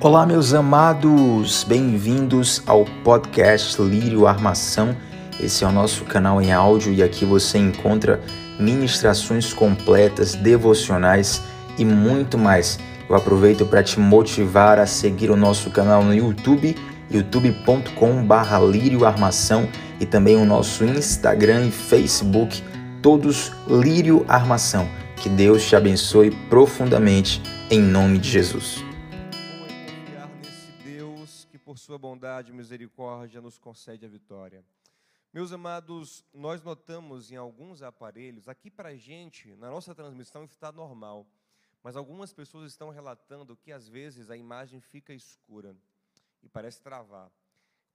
[0.00, 4.96] Olá, meus amados, bem-vindos ao podcast Lírio Armação.
[5.40, 8.20] Esse é o nosso canal em áudio e aqui você encontra
[8.60, 11.42] ministrações completas, devocionais
[11.76, 12.78] e muito mais.
[13.10, 16.76] Eu aproveito para te motivar a seguir o nosso canal no YouTube,
[17.10, 19.68] youtube.com/barra Lírio Armação
[19.98, 22.62] e também o nosso Instagram e Facebook,
[23.02, 24.88] todos Lírio Armação.
[25.16, 28.87] Que Deus te abençoe profundamente em nome de Jesus.
[31.88, 34.62] Sua bondade e misericórdia nos concede a vitória.
[35.32, 40.70] Meus amados, nós notamos em alguns aparelhos, aqui para a gente, na nossa transmissão está
[40.70, 41.26] normal,
[41.82, 45.74] mas algumas pessoas estão relatando que às vezes a imagem fica escura
[46.42, 47.32] e parece travar.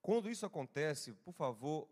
[0.02, 1.88] Quando isso acontece, por favor,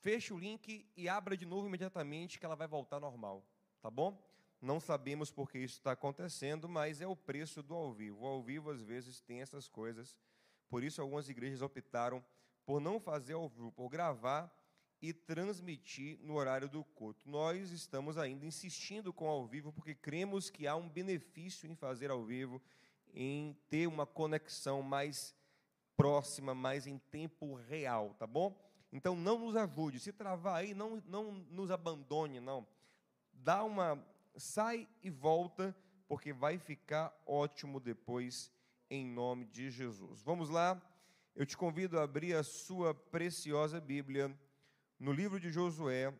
[0.00, 3.44] feche o link e abra de novo imediatamente que ela vai voltar normal,
[3.82, 4.16] tá bom?
[4.62, 8.20] Não sabemos por que isso está acontecendo, mas é o preço do ao vivo.
[8.20, 10.16] O ao vivo às vezes tem essas coisas
[10.68, 12.24] por isso, algumas igrejas optaram
[12.64, 14.54] por não fazer ao vivo, por gravar
[15.00, 17.28] e transmitir no horário do culto.
[17.28, 22.10] Nós estamos ainda insistindo com ao vivo, porque cremos que há um benefício em fazer
[22.10, 22.60] ao vivo,
[23.14, 25.34] em ter uma conexão mais
[25.96, 28.56] próxima, mais em tempo real, tá bom?
[28.92, 30.00] Então não nos ajude.
[30.00, 32.66] Se travar aí, não, não nos abandone, não.
[33.32, 34.04] Dá uma.
[34.36, 35.74] Sai e volta,
[36.06, 38.52] porque vai ficar ótimo depois
[38.90, 40.22] em nome de Jesus.
[40.22, 40.80] Vamos lá?
[41.34, 44.36] Eu te convido a abrir a sua preciosa Bíblia
[44.98, 46.12] no livro de Josué,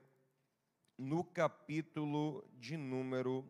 [0.97, 3.49] no capítulo de número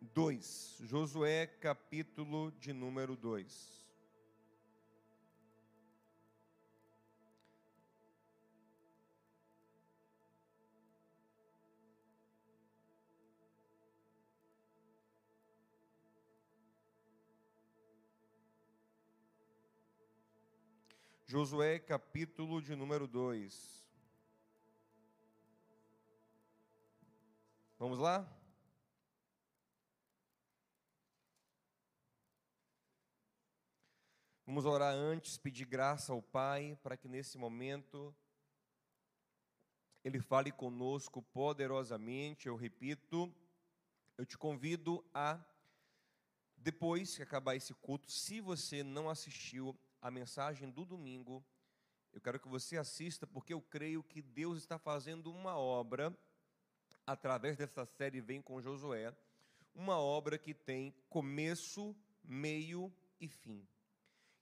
[0.00, 0.82] 2.
[0.84, 3.81] Josué, capítulo de número 2.
[21.24, 23.86] Josué capítulo de número 2.
[27.78, 28.28] Vamos lá?
[34.44, 38.14] Vamos orar antes, pedir graça ao Pai para que nesse momento
[40.04, 42.48] Ele fale conosco poderosamente.
[42.48, 43.34] Eu repito,
[44.18, 45.42] eu te convido a,
[46.56, 51.42] depois que acabar esse culto, se você não assistiu a mensagem do domingo,
[52.12, 56.14] eu quero que você assista, porque eu creio que Deus está fazendo uma obra,
[57.06, 59.16] através dessa série Vem com Josué,
[59.74, 63.66] uma obra que tem começo, meio e fim.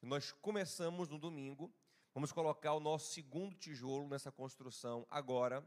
[0.02, 1.72] Nós começamos no domingo,
[2.14, 5.64] vamos colocar o nosso segundo tijolo nessa construção agora.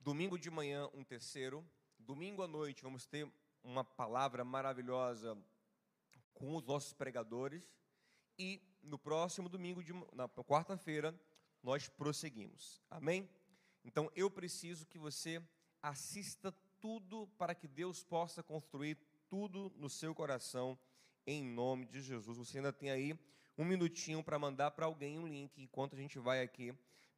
[0.00, 1.68] Domingo de manhã, um terceiro.
[1.98, 3.28] Domingo à noite, vamos ter
[3.64, 5.36] uma palavra maravilhosa
[6.32, 7.68] com os nossos pregadores.
[8.38, 11.14] E no próximo domingo, de, na quarta-feira,
[11.62, 12.80] nós prosseguimos.
[12.90, 13.28] Amém?
[13.84, 15.42] Então eu preciso que você
[15.82, 18.96] assista tudo para que Deus possa construir
[19.28, 20.78] tudo no seu coração,
[21.26, 22.38] em nome de Jesus.
[22.38, 23.18] Você ainda tem aí
[23.58, 26.74] um minutinho para mandar para alguém um link, enquanto a gente vai aqui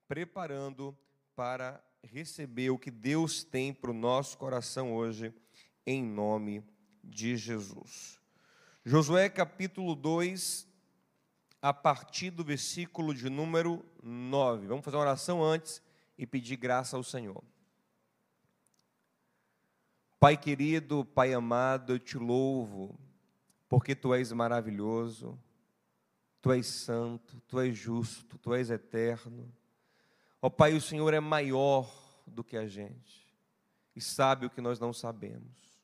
[0.07, 0.97] preparando
[1.35, 5.35] para receber o que Deus tem para o nosso coração hoje,
[5.87, 6.65] em nome
[7.03, 8.19] de Jesus.
[8.85, 10.67] Josué capítulo 2,
[11.61, 14.67] a partir do versículo de número 9.
[14.67, 15.83] Vamos fazer uma oração antes
[16.17, 17.43] e pedir graça ao Senhor.
[20.21, 22.99] Pai querido, Pai amado, eu te louvo,
[23.69, 25.39] porque tu és maravilhoso,
[26.41, 29.53] tu és santo, tu és justo, tu és eterno.
[30.43, 31.93] Ó Pai, o Senhor é maior
[32.27, 33.29] do que a gente
[33.95, 35.78] e sabe o que nós não sabemos.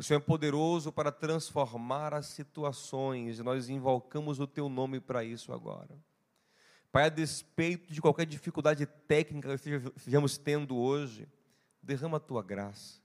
[0.00, 5.22] O Senhor é poderoso para transformar as situações e nós invocamos o Teu nome para
[5.22, 5.94] isso agora.
[6.90, 11.28] Pai, a despeito de qualquer dificuldade técnica que estejamos tendo hoje,
[11.82, 12.98] derrama a Tua graça.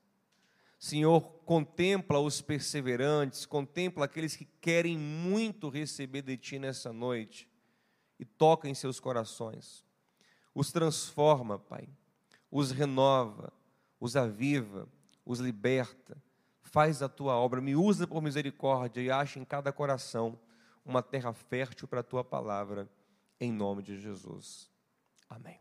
[0.80, 7.46] Senhor, contempla os perseverantes, contempla aqueles que querem muito receber de Ti nessa noite
[8.18, 9.84] e toca em seus corações.
[10.54, 11.90] Os transforma, Pai,
[12.50, 13.52] os renova,
[14.00, 14.88] os aviva,
[15.26, 16.24] os liberta
[16.76, 20.38] faz a tua obra, me usa por misericórdia e acha em cada coração
[20.84, 22.90] uma terra fértil para a tua palavra,
[23.40, 24.70] em nome de Jesus.
[25.30, 25.58] Amém.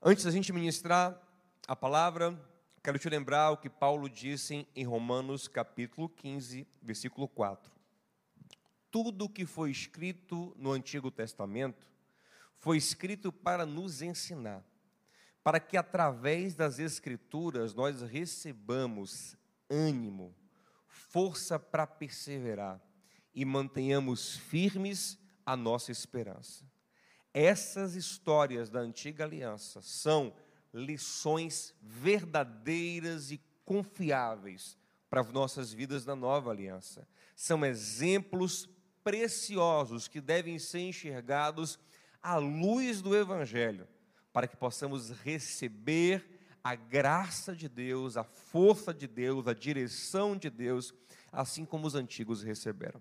[0.00, 1.20] Antes da gente ministrar
[1.66, 2.40] a palavra,
[2.84, 7.68] quero te lembrar o que Paulo disse em Romanos capítulo 15, versículo 4.
[8.92, 11.84] Tudo o que foi escrito no Antigo Testamento
[12.58, 14.64] foi escrito para nos ensinar
[15.42, 19.36] para que através das Escrituras nós recebamos
[19.68, 20.34] ânimo,
[20.86, 22.80] força para perseverar
[23.34, 26.64] e mantenhamos firmes a nossa esperança.
[27.32, 30.34] Essas histórias da antiga aliança são
[30.74, 34.76] lições verdadeiras e confiáveis
[35.08, 37.06] para as nossas vidas na nova aliança.
[37.34, 38.68] São exemplos
[39.02, 41.78] preciosos que devem ser enxergados
[42.22, 43.88] à luz do Evangelho,
[44.32, 46.24] para que possamos receber
[46.62, 50.92] a graça de Deus, a força de Deus, a direção de Deus,
[51.32, 53.00] assim como os antigos receberam.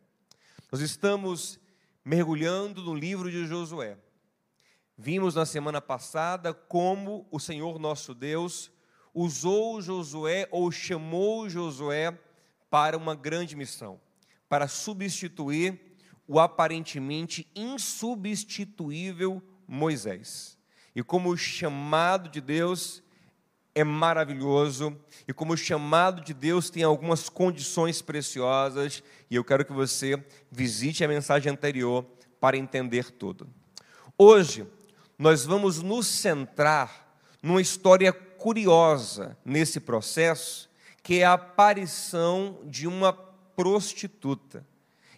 [0.71, 1.59] Nós estamos
[2.03, 3.97] mergulhando no livro de Josué.
[4.97, 8.71] Vimos na semana passada como o Senhor nosso Deus
[9.13, 12.17] usou Josué ou chamou Josué
[12.69, 13.99] para uma grande missão,
[14.47, 15.97] para substituir
[16.27, 20.58] o aparentemente insubstituível Moisés.
[20.95, 23.03] E como o chamado de Deus
[23.75, 24.97] é maravilhoso
[25.27, 30.23] e como o chamado de Deus tem algumas condições preciosas, e eu quero que você
[30.51, 32.05] visite a mensagem anterior
[32.39, 33.47] para entender tudo.
[34.17, 34.67] Hoje,
[35.17, 37.07] nós vamos nos centrar
[37.41, 40.69] numa história curiosa nesse processo,
[41.03, 44.65] que é a aparição de uma prostituta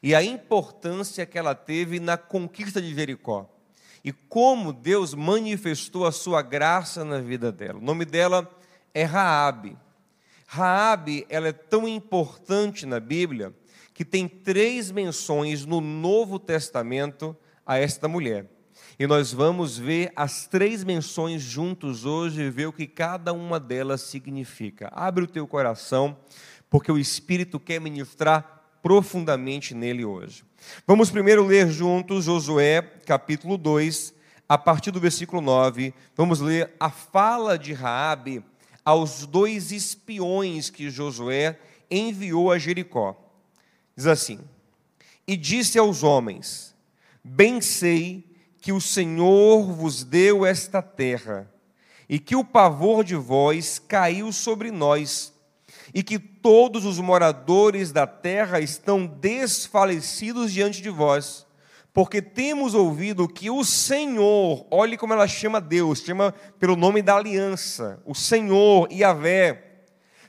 [0.03, 3.50] e a importância que ela teve na conquista de Jericó
[4.03, 7.79] e como Deus manifestou a sua graça na vida dela.
[7.79, 8.49] O nome dela
[8.93, 9.77] é Raabe.
[10.47, 13.53] Raabe, ela é tão importante na Bíblia
[13.93, 18.49] que tem três menções no Novo Testamento a esta mulher.
[18.97, 23.59] E nós vamos ver as três menções juntos hoje e ver o que cada uma
[23.59, 24.89] delas significa.
[24.93, 26.17] Abre o teu coração,
[26.69, 30.43] porque o Espírito quer ministrar profundamente nele hoje.
[30.85, 34.13] Vamos primeiro ler juntos Josué, capítulo 2,
[34.47, 35.93] a partir do versículo 9.
[36.15, 38.43] Vamos ler a fala de Raabe
[38.83, 43.15] aos dois espiões que Josué enviou a Jericó.
[43.95, 44.39] Diz assim:
[45.27, 46.75] E disse aos homens:
[47.23, 48.25] Bem sei
[48.59, 51.51] que o Senhor vos deu esta terra,
[52.09, 55.30] e que o pavor de vós caiu sobre nós
[55.93, 61.45] e que todos os moradores da terra estão desfalecidos diante de vós,
[61.93, 67.17] porque temos ouvido que o Senhor, olhe como ela chama Deus, chama pelo nome da
[67.17, 69.71] aliança, o Senhor, Yahvé,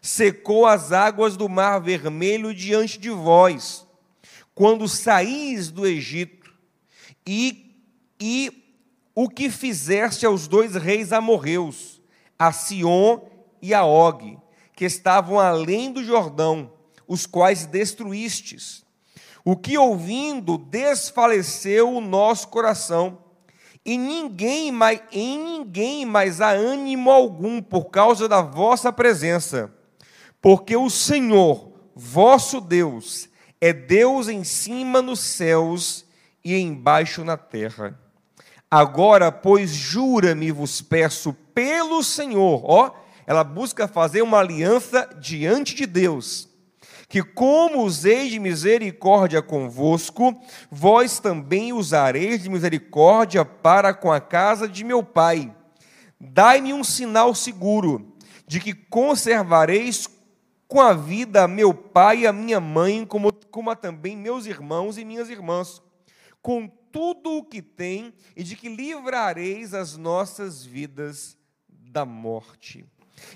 [0.00, 3.86] secou as águas do mar vermelho diante de vós,
[4.54, 6.52] quando saís do Egito,
[7.24, 7.76] e,
[8.20, 8.62] e
[9.14, 12.02] o que fizeste aos dois reis amorreus,
[12.36, 13.20] a Sion
[13.60, 14.41] e a Og,
[14.82, 16.72] que estavam além do Jordão,
[17.06, 18.84] os quais destruístes.
[19.44, 23.18] O que ouvindo desfaleceu o nosso coração,
[23.84, 29.72] e ninguém mais, em ninguém mais há ânimo algum por causa da vossa presença,
[30.40, 33.28] porque o Senhor, vosso Deus,
[33.60, 36.04] é Deus em cima nos céus
[36.44, 37.96] e embaixo na terra.
[38.68, 45.86] Agora, pois, jura-me, vos peço pelo Senhor, ó, ela busca fazer uma aliança diante de
[45.86, 46.48] Deus.
[47.08, 50.40] Que como usei de misericórdia convosco,
[50.70, 55.54] vós também usareis de misericórdia para com a casa de meu pai.
[56.18, 58.14] Dai-me um sinal seguro
[58.46, 60.08] de que conservareis
[60.68, 65.04] com a vida meu pai e a minha mãe, como, como também meus irmãos e
[65.04, 65.82] minhas irmãs,
[66.40, 71.36] com tudo o que tem, e de que livrareis as nossas vidas
[71.68, 72.86] da morte.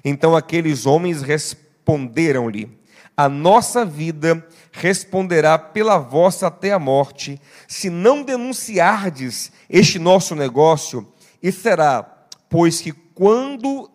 [0.04, 2.68] Então aqueles homens responderam-lhe:
[3.16, 11.12] A nossa vida responderá pela vossa até a morte, se não denunciardes este nosso negócio,
[11.42, 12.02] e será,
[12.48, 13.90] pois que quando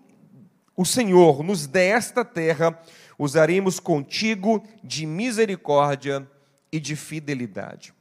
[0.76, 2.80] o Senhor nos der esta terra,
[3.18, 6.28] usaremos contigo de misericórdia
[6.72, 7.94] e de fidelidade.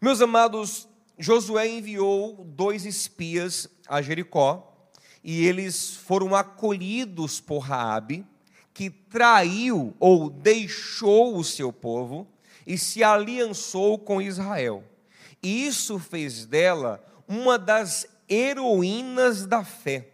[0.00, 4.67] Meus amados, Josué enviou dois espias a Jericó
[5.30, 8.24] e eles foram acolhidos por Raabe,
[8.72, 12.26] que traiu ou deixou o seu povo
[12.66, 14.82] e se aliançou com Israel.
[15.42, 20.08] E isso fez dela uma das heroínas da fé.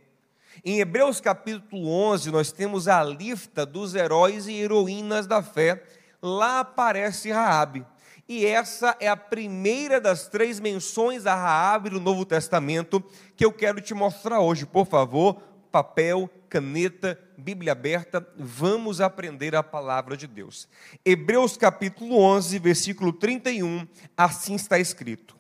[0.65, 5.81] Em Hebreus capítulo 11, nós temos a lista dos heróis e heroínas da fé.
[6.21, 7.87] Lá aparece Raabe.
[8.29, 13.05] E essa é a primeira das três menções a Raabe no Novo Testamento
[13.37, 14.65] que eu quero te mostrar hoje.
[14.65, 20.67] Por favor, papel, caneta, Bíblia aberta, vamos aprender a palavra de Deus.
[21.05, 25.37] Hebreus capítulo 11, versículo 31, assim está escrito: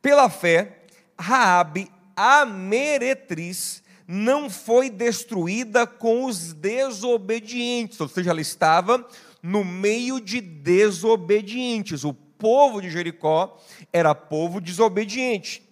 [0.00, 0.84] Pela fé,
[1.18, 3.82] Raabe, a meretriz,
[4.12, 9.06] não foi destruída com os desobedientes, ou seja, ela estava
[9.40, 12.02] no meio de desobedientes.
[12.02, 13.56] O povo de Jericó
[13.92, 15.62] era povo desobediente.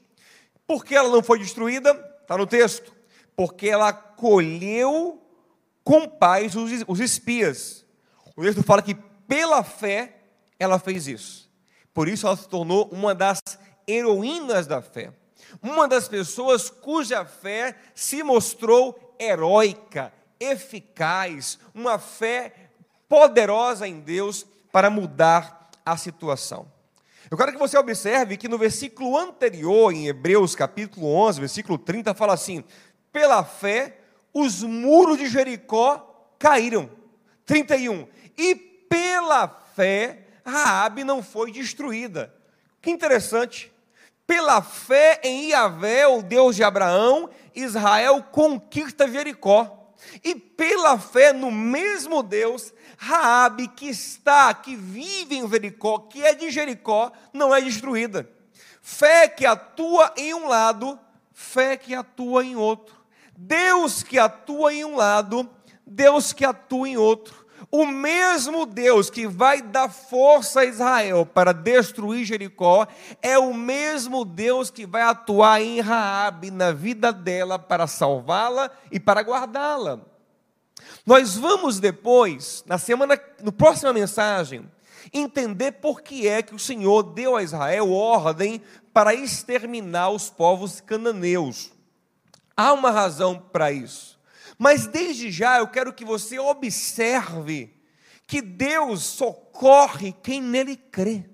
[0.65, 1.91] Por que ela não foi destruída?
[2.23, 2.95] Está no texto.
[3.35, 5.21] Porque ela colheu
[5.83, 7.85] com paz os espias.
[8.37, 8.95] O texto fala que
[9.27, 10.15] pela fé
[10.61, 11.51] ela fez isso.
[11.93, 13.41] Por isso ela se tornou uma das
[13.89, 15.13] heroínas da fé.
[15.63, 22.71] Uma das pessoas cuja fé se mostrou heróica, eficaz, uma fé
[23.09, 26.71] poderosa em Deus para mudar a situação.
[27.31, 32.15] Eu quero que você observe que no versículo anterior, em Hebreus capítulo 11, versículo 30,
[32.15, 32.65] fala assim:
[33.13, 33.99] pela fé,
[34.33, 36.91] os muros de Jericó caíram.
[37.45, 38.07] 31.
[38.37, 42.35] E pela fé, Raabe não foi destruída.
[42.81, 43.73] Que interessante.
[44.29, 49.95] Pela fé em Iavé, o Deus de Abraão, Israel conquista Jericó.
[50.23, 56.35] E pela fé no mesmo Deus, Raabe que está, que vive em Jericó, que é
[56.35, 58.29] de Jericó, não é destruída.
[58.83, 61.01] Fé que atua em um lado,
[61.33, 62.95] fé que atua em outro.
[63.35, 65.49] Deus que atua em um lado,
[65.87, 67.47] Deus que atua em outro.
[67.71, 72.87] O mesmo Deus que vai dar força a Israel para destruir Jericó
[73.21, 78.99] é o mesmo Deus que vai atuar em Raabe na vida dela para salvá-la e
[78.99, 80.01] para guardá-la.
[81.05, 84.71] Nós vamos depois, na semana, no próxima mensagem,
[85.13, 88.63] entender por que é que o Senhor deu a Israel ordem
[88.95, 91.71] para exterminar os povos cananeus.
[92.57, 94.18] Há uma razão para isso.
[94.59, 97.73] Mas desde já eu quero que você observe
[98.27, 101.25] que Deus socorre quem nele crê.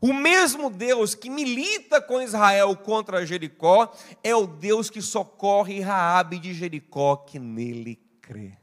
[0.00, 6.38] O mesmo Deus que milita com Israel contra Jericó é o Deus que socorre Raabe
[6.38, 8.56] de Jericó que nele crê.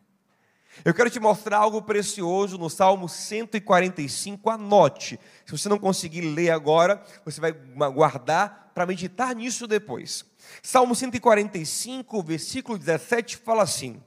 [0.83, 5.19] Eu quero te mostrar algo precioso no Salmo 145, anote.
[5.45, 10.25] Se você não conseguir ler agora, você vai guardar para meditar nisso depois.
[10.61, 14.01] Salmo 145, versículo 17 fala assim: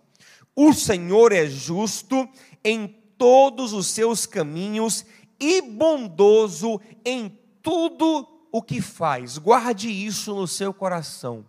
[0.54, 2.28] O Senhor é justo
[2.64, 2.86] em
[3.18, 5.04] todos os seus caminhos
[5.38, 9.38] e bondoso em tudo o que faz.
[9.38, 11.44] Guarde isso no seu coração.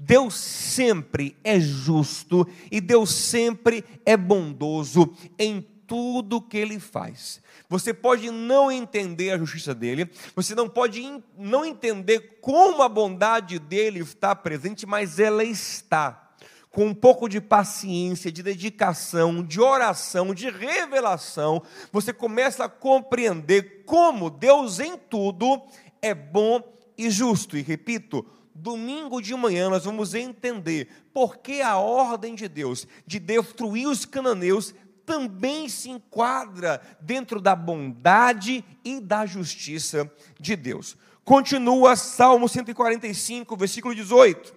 [0.00, 7.40] Deus sempre é justo e Deus sempre é bondoso em tudo que ele faz.
[7.68, 11.02] Você pode não entender a justiça dele, você não pode
[11.36, 16.26] não entender como a bondade dele está presente, mas ela está.
[16.70, 23.84] Com um pouco de paciência, de dedicação, de oração, de revelação, você começa a compreender
[23.84, 25.62] como Deus em tudo
[26.00, 26.62] é bom
[26.96, 27.56] e justo.
[27.56, 33.18] E repito, domingo de manhã nós vamos entender por que a ordem de Deus de
[33.18, 34.74] destruir os cananeus
[35.08, 40.98] também se enquadra dentro da bondade e da justiça de Deus.
[41.24, 44.54] Continua Salmo 145, versículo 18.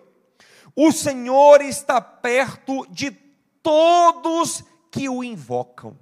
[0.75, 3.12] O Senhor está perto de
[3.63, 5.98] todos que o invocam,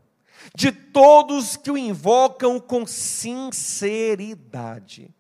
[0.56, 5.14] de todos que o invocam com sinceridade.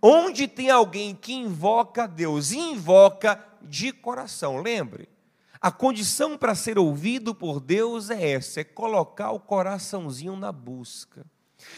[0.00, 5.08] Onde tem alguém que invoca Deus, invoca de coração, lembre,
[5.66, 11.26] a condição para ser ouvido por Deus é essa: é colocar o coraçãozinho na busca.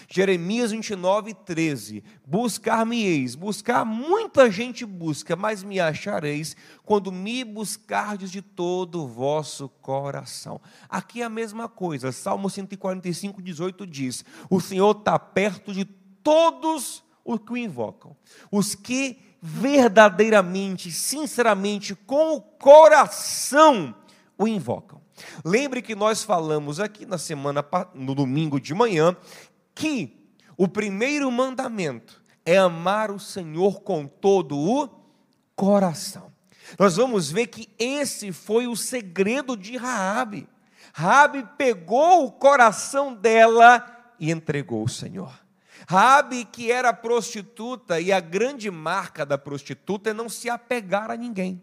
[0.06, 6.54] Jeremias 29, 13: Buscar-me-eis, buscar, muita gente busca, mas me achareis
[6.84, 10.60] quando me buscardes de todo o vosso coração.
[10.86, 17.02] Aqui é a mesma coisa, Salmo 145, 18 diz: O Senhor está perto de todos
[17.24, 18.14] os que o invocam,
[18.52, 23.94] os que verdadeiramente, sinceramente, com o coração
[24.36, 25.00] o invocam.
[25.44, 27.64] Lembre que nós falamos aqui na semana,
[27.94, 29.16] no domingo de manhã,
[29.74, 34.88] que o primeiro mandamento é amar o Senhor com todo o
[35.54, 36.32] coração.
[36.78, 40.48] Nós vamos ver que esse foi o segredo de Raabe.
[40.92, 43.84] Raabe pegou o coração dela
[44.18, 45.32] e entregou o Senhor.
[45.90, 51.16] Rabi, que era prostituta, e a grande marca da prostituta é não se apegar a
[51.16, 51.62] ninguém.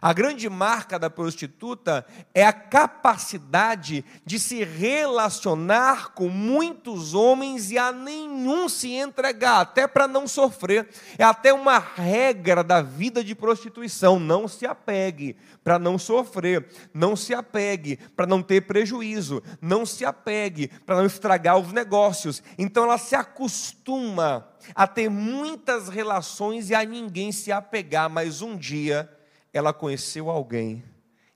[0.00, 7.78] A grande marca da prostituta é a capacidade de se relacionar com muitos homens e
[7.78, 10.88] a nenhum se entregar, até para não sofrer.
[11.18, 17.16] É até uma regra da vida de prostituição: não se apegue para não sofrer, não
[17.16, 22.42] se apegue para não ter prejuízo, não se apegue para não estragar os negócios.
[22.56, 28.56] Então ela se acostuma a ter muitas relações e a ninguém se apegar, mas um
[28.56, 29.10] dia
[29.52, 30.84] ela conheceu alguém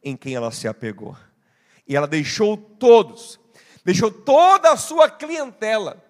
[0.02, 1.16] em quem ela se apegou.
[1.87, 3.38] E ela deixou todos,
[3.85, 6.02] deixou toda a sua clientela,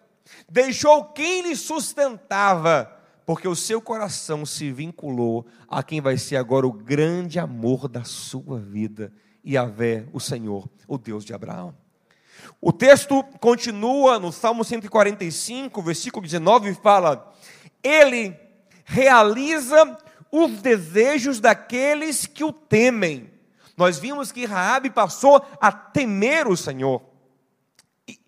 [0.48, 2.90] deixou quem lhe sustentava,
[3.24, 8.04] porque o seu coração se vinculou a quem vai ser agora o grande amor da
[8.04, 9.12] sua vida,
[9.46, 11.74] Yahvé, o Senhor, o Deus de Abraão.
[12.60, 17.32] O texto continua no Salmo 145, versículo 19, e fala:
[17.82, 18.36] Ele
[18.84, 19.98] realiza
[20.32, 23.30] os desejos daqueles que o temem.
[23.76, 27.02] Nós vimos que Raabe passou a temer o Senhor.
[28.08, 28.18] E,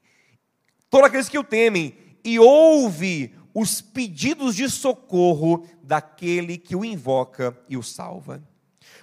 [0.90, 7.56] todos aqueles que o temem e ouve os pedidos de socorro daquele que o invoca
[7.68, 8.42] e o salva.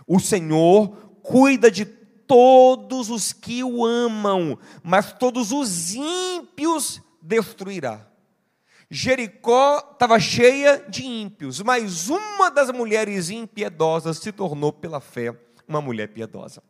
[0.05, 0.89] O Senhor
[1.23, 8.10] cuida de todos os que o amam, mas todos os ímpios destruirá.
[8.93, 15.33] Jericó estava cheia de ímpios, mas uma das mulheres impiedosas se tornou pela fé
[15.65, 16.61] uma mulher piedosa.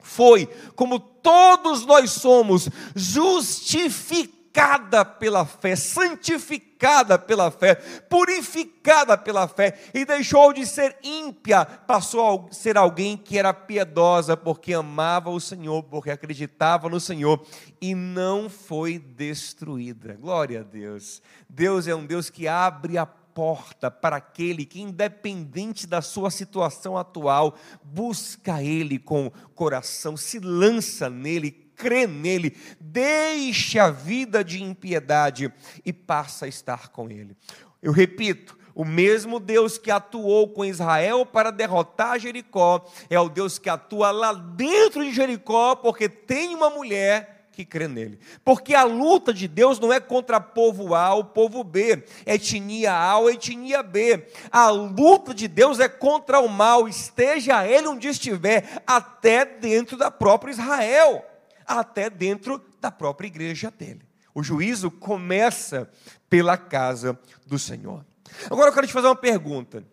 [0.00, 7.74] Foi, como todos nós somos, justificados justificada pela fé, santificada pela fé,
[8.08, 14.36] purificada pela fé, e deixou de ser ímpia, passou a ser alguém que era piedosa,
[14.36, 17.44] porque amava o Senhor, porque acreditava no Senhor,
[17.80, 20.18] e não foi destruída.
[20.20, 21.22] Glória a Deus.
[21.48, 26.98] Deus é um Deus que abre a porta para aquele que, independente da sua situação
[26.98, 35.52] atual, busca Ele com coração, se lança nele, crê nele, deixe a vida de impiedade
[35.84, 37.36] e passa a estar com ele.
[37.82, 43.58] Eu repito, o mesmo Deus que atuou com Israel para derrotar Jericó é o Deus
[43.58, 48.20] que atua lá dentro de Jericó, porque tem uma mulher que crê nele.
[48.44, 53.18] Porque a luta de Deus não é contra povo A ou povo B, etnia A
[53.18, 54.24] ou etnia B.
[54.52, 60.12] A luta de Deus é contra o mal, esteja ele onde estiver, até dentro da
[60.12, 61.26] própria Israel
[61.66, 64.02] até dentro da própria igreja dele.
[64.34, 65.90] O juízo começa
[66.28, 68.04] pela casa do Senhor.
[68.50, 69.84] Agora eu quero te fazer uma pergunta.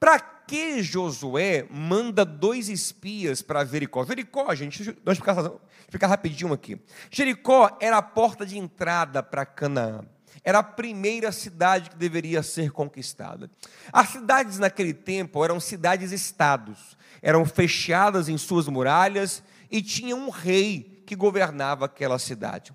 [0.00, 4.04] Para que Josué manda dois espias para Jericó?
[4.04, 6.80] Jericó, gente, deixa eu explicar, explicar rapidinho aqui.
[7.10, 10.04] Jericó era a porta de entrada para Canaã.
[10.44, 13.50] Era a primeira cidade que deveria ser conquistada.
[13.92, 16.96] As cidades naquele tempo eram cidades-estados.
[17.20, 22.74] Eram fechadas em suas muralhas e tinha um rei que governava aquela cidade.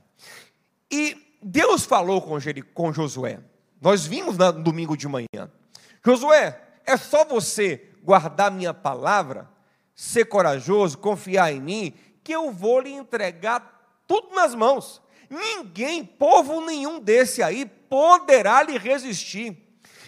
[0.90, 2.38] E Deus falou com,
[2.74, 3.40] com Josué.
[3.80, 5.52] Nós vimos no domingo de manhã.
[6.04, 9.50] Josué, é só você guardar minha palavra,
[9.94, 15.02] ser corajoso, confiar em mim, que eu vou lhe entregar tudo nas mãos.
[15.30, 19.58] Ninguém, povo nenhum desse aí, poderá lhe resistir.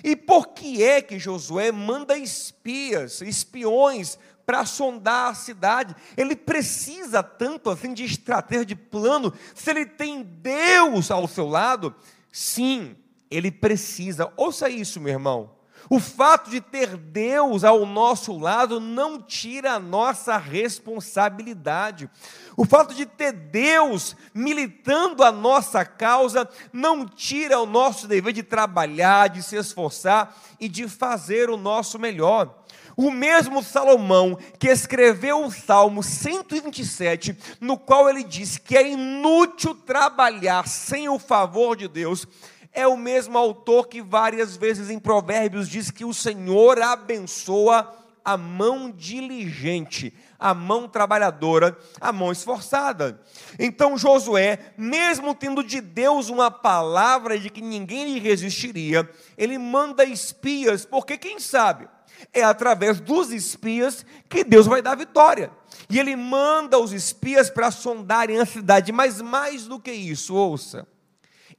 [0.03, 5.95] E por que é que Josué manda espias, espiões para sondar a cidade.
[6.17, 9.33] Ele precisa tanto assim de estratégia, de plano.
[9.53, 11.95] Se ele tem Deus ao seu lado,
[12.31, 12.95] sim,
[13.29, 14.31] ele precisa.
[14.35, 15.51] Ouça isso, meu irmão.
[15.89, 22.09] O fato de ter Deus ao nosso lado não tira a nossa responsabilidade.
[22.55, 28.43] O fato de ter Deus militando a nossa causa não tira o nosso dever de
[28.43, 32.62] trabalhar, de se esforçar e de fazer o nosso melhor.
[32.95, 39.73] O mesmo Salomão que escreveu o Salmo 127, no qual ele diz que é inútil
[39.73, 42.27] trabalhar sem o favor de Deus,
[42.71, 47.91] é o mesmo autor que várias vezes em Provérbios diz que o Senhor abençoa
[48.25, 53.19] a mão diligente, a mão trabalhadora, a mão esforçada.
[53.59, 60.05] Então Josué, mesmo tendo de Deus uma palavra de que ninguém lhe resistiria, ele manda
[60.05, 61.87] espias, porque quem sabe
[62.31, 65.51] é através dos espias que Deus vai dar vitória.
[65.89, 70.87] E ele manda os espias para sondarem a cidade, mas mais do que isso, ouça.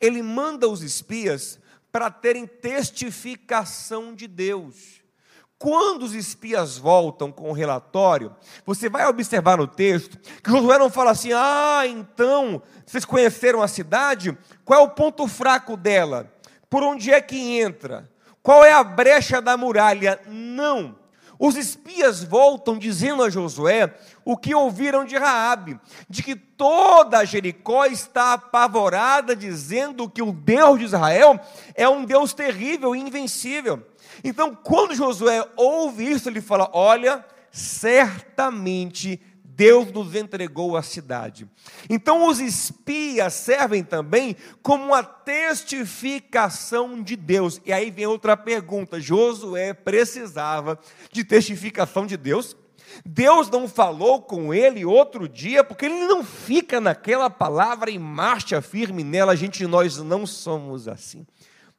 [0.00, 1.58] Ele manda os espias
[1.90, 5.02] para terem testificação de Deus.
[5.58, 8.34] Quando os espias voltam com o relatório,
[8.66, 13.68] você vai observar no texto que Josué não fala assim: ah, então, vocês conheceram a
[13.68, 14.36] cidade?
[14.64, 16.30] Qual é o ponto fraco dela?
[16.68, 18.10] Por onde é que entra?
[18.44, 20.20] Qual é a brecha da muralha?
[20.26, 20.94] Não.
[21.38, 25.80] Os espias voltam dizendo a Josué o que ouviram de Raabe,
[26.10, 31.40] de que toda Jericó está apavorada, dizendo que o Deus de Israel
[31.74, 33.82] é um Deus terrível e invencível.
[34.22, 39.22] Então, quando Josué ouve isso, ele fala: Olha, certamente
[39.56, 41.48] Deus nos entregou a cidade.
[41.88, 47.60] Então, os espias servem também como uma testificação de Deus.
[47.64, 50.78] E aí vem outra pergunta: Josué precisava
[51.12, 52.56] de testificação de Deus?
[53.04, 58.60] Deus não falou com ele outro dia, porque ele não fica naquela palavra em marcha
[58.60, 59.36] firme nela.
[59.36, 61.26] Gente, nós não somos assim.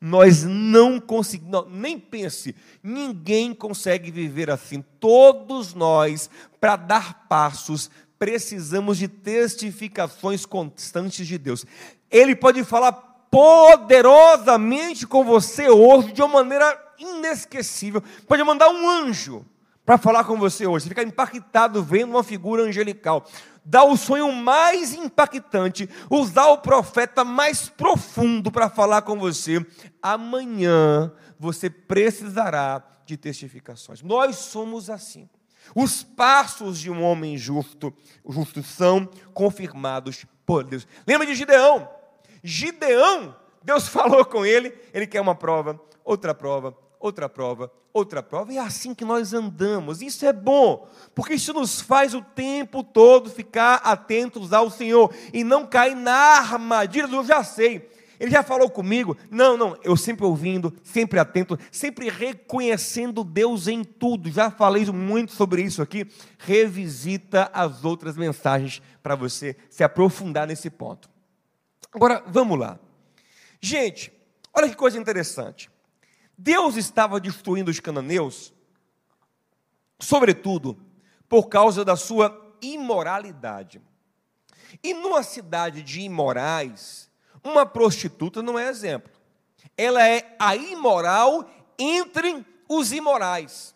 [0.08, 4.86] Nós não conseguimos, nem pense, ninguém consegue viver assim.
[5.00, 6.30] Todos nós,
[6.62, 7.90] para dar passos,
[8.20, 11.66] precisamos de testificações constantes de Deus.
[12.12, 12.92] Ele pode falar
[13.32, 18.04] poderosamente com você hoje, de uma maneira inesquecível.
[18.28, 19.44] Pode mandar um anjo
[19.84, 20.84] para falar com você hoje.
[20.84, 23.26] Você fica impactado vendo uma figura angelical.
[23.66, 29.66] Dá o sonho mais impactante, usar o profeta mais profundo para falar com você.
[30.00, 34.04] Amanhã você precisará de testificações.
[34.04, 35.28] Nós somos assim.
[35.74, 37.92] Os passos de um homem justo,
[38.28, 40.88] justo são confirmados por Deus.
[41.08, 41.90] Lembra de Gideão?
[42.44, 48.52] Gideão, Deus falou com ele, ele quer uma prova, outra prova, outra prova, outra prova,
[48.52, 50.02] e é assim que nós andamos.
[50.02, 55.44] Isso é bom, porque isso nos faz o tempo todo ficar atentos ao Senhor e
[55.44, 57.90] não cair na armadilha do eu já sei.
[58.18, 59.18] Ele já falou comigo?
[59.30, 64.32] Não, não, eu sempre ouvindo, sempre atento, sempre reconhecendo Deus em tudo.
[64.32, 66.08] Já falei muito sobre isso aqui.
[66.40, 71.10] Revisita as outras mensagens para você se aprofundar nesse ponto.
[71.94, 72.80] Agora, vamos lá.
[73.60, 74.14] Gente,
[74.54, 75.70] olha que coisa interessante.
[76.38, 78.54] Deus estava destruindo os cananeus,
[80.00, 80.78] sobretudo
[81.30, 83.82] por causa da sua imoralidade.
[84.84, 87.10] E numa cidade de imorais,
[87.44, 89.12] uma prostituta não é exemplo.
[89.78, 93.76] Ela é a imoral entre os imorais.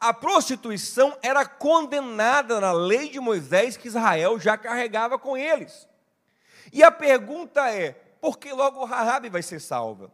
[0.00, 5.88] A prostituição era condenada na lei de Moisés que Israel já carregava com eles.
[6.72, 10.12] E a pergunta é: por que logo Rabi vai ser salva?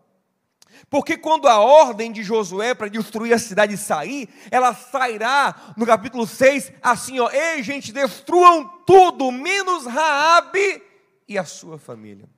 [0.90, 6.26] Porque quando a ordem de Josué para destruir a cidade sair, ela sairá no capítulo
[6.26, 10.82] 6 assim, ó: "Ei, gente, destruam tudo menos Raabe
[11.28, 12.28] e a sua família".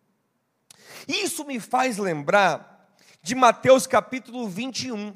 [1.08, 2.88] Isso me faz lembrar
[3.22, 5.14] de Mateus capítulo 21.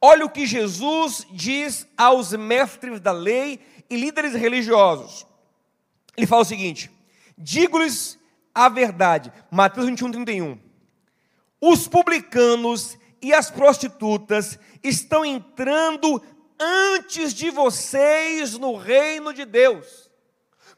[0.00, 5.26] Olha o que Jesus diz aos mestres da lei e líderes religiosos.
[6.16, 6.90] Ele fala o seguinte:
[7.38, 8.18] Digo-lhes
[8.54, 9.32] a verdade.
[9.50, 10.65] Mateus 21, 31
[11.60, 16.22] os publicanos e as prostitutas estão entrando
[16.58, 20.10] antes de vocês no reino de Deus.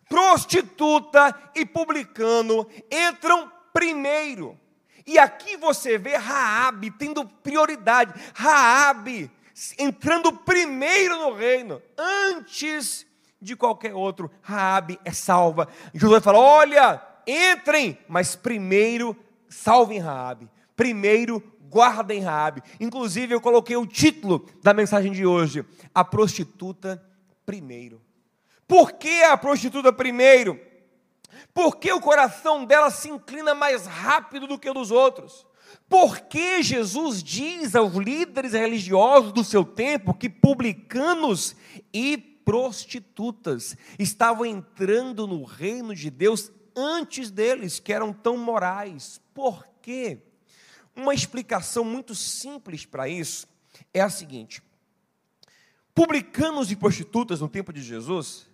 [0.08, 4.58] Prostituta e publicano entram primeiro.
[5.06, 8.12] E aqui você vê Raabe tendo prioridade.
[8.34, 9.30] Raabe
[9.78, 13.06] entrando primeiro no reino, antes
[13.40, 14.30] de qualquer outro.
[14.40, 15.68] Raabe é salva.
[15.94, 19.16] Josué fala: "Olha, entrem, mas primeiro
[19.48, 22.62] salvem Raabe." Primeiro guardem Raabe.
[22.78, 27.04] Inclusive eu coloquei o título da mensagem de hoje: a prostituta
[27.44, 28.00] primeiro.
[28.66, 30.58] Por que a prostituta primeiro?
[31.52, 35.44] Porque o coração dela se inclina mais rápido do que o dos outros.
[35.88, 41.56] Porque Jesus diz aos líderes religiosos do seu tempo que publicanos
[41.92, 49.20] e prostitutas estavam entrando no reino de Deus antes deles, que eram tão morais.
[49.34, 50.27] Por quê?
[50.98, 53.46] Uma explicação muito simples para isso
[53.94, 54.60] é a seguinte:
[55.94, 58.48] publicanos e prostitutas no tempo de Jesus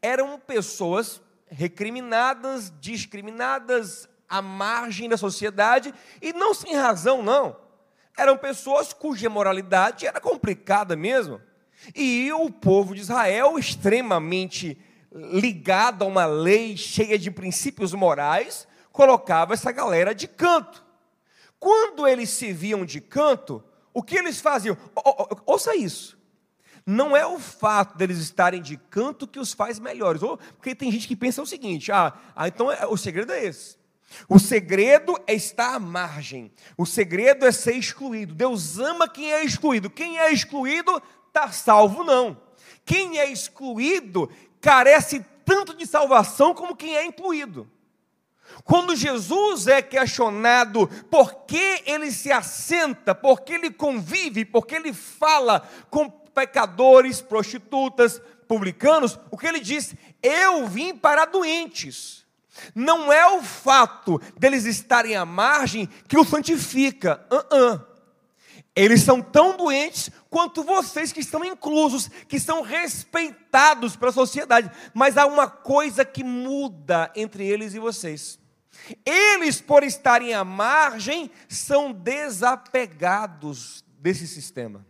[0.00, 7.56] eram pessoas recriminadas, discriminadas, à margem da sociedade e não sem razão, não.
[8.16, 11.40] Eram pessoas cuja moralidade era complicada mesmo.
[11.92, 14.78] E o povo de Israel, extremamente
[15.10, 20.88] ligado a uma lei cheia de princípios morais, colocava essa galera de canto.
[21.60, 24.76] Quando eles se viam de canto, o que eles faziam?
[25.44, 26.18] ouça isso.
[26.86, 30.22] Não é o fato deles estarem de canto que os faz melhores.
[30.22, 33.44] Ou, porque tem gente que pensa o seguinte: ah, ah então é, o segredo é
[33.44, 33.78] esse.
[34.28, 36.50] O segredo é estar à margem.
[36.76, 38.34] O segredo é ser excluído.
[38.34, 39.90] Deus ama quem é excluído.
[39.90, 42.40] Quem é excluído está salvo, não.
[42.84, 44.28] Quem é excluído
[44.60, 47.70] carece tanto de salvação como quem é incluído.
[48.64, 54.74] Quando Jesus é questionado por que ele se assenta, por que ele convive, por que
[54.74, 59.94] ele fala com pecadores, prostitutas, publicanos, o que ele diz?
[60.22, 62.24] Eu vim para doentes.
[62.74, 67.24] Não é o fato deles estarem à margem que o santifica.
[67.30, 67.90] Uh -uh.
[68.74, 74.70] Eles são tão doentes quanto vocês que estão inclusos, que são respeitados pela sociedade.
[74.94, 78.39] Mas há uma coisa que muda entre eles e vocês.
[79.04, 84.86] Eles, por estarem à margem, são desapegados desse sistema.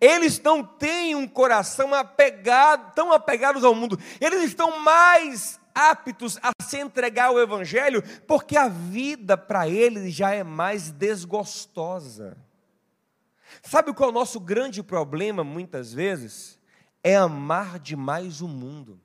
[0.00, 3.98] Eles não têm um coração apegado, tão apegados ao mundo.
[4.20, 10.32] Eles estão mais aptos a se entregar ao Evangelho, porque a vida para eles já
[10.32, 12.36] é mais desgostosa.
[13.62, 16.58] Sabe qual é o nosso grande problema, muitas vezes?
[17.02, 19.00] É amar demais o mundo,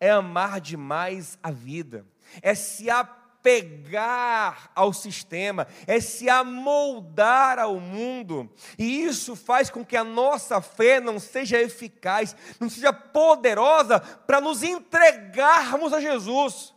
[0.00, 2.04] é amar demais a vida,
[2.42, 9.84] é se apegar apegar ao sistema, é se amoldar ao mundo, e isso faz com
[9.84, 16.74] que a nossa fé não seja eficaz, não seja poderosa para nos entregarmos a Jesus,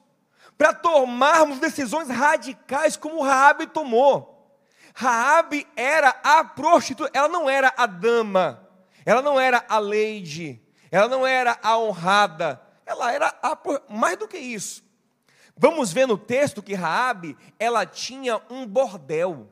[0.56, 4.38] para tomarmos decisões radicais como Raabe tomou.
[4.94, 8.68] Raabe era a prostituta, ela não era a dama,
[9.04, 13.58] ela não era a lady, ela não era a honrada, ela era a,
[13.90, 14.89] mais do que isso
[15.62, 19.46] Vamos ver no texto que Raabe, ela tinha um bordel.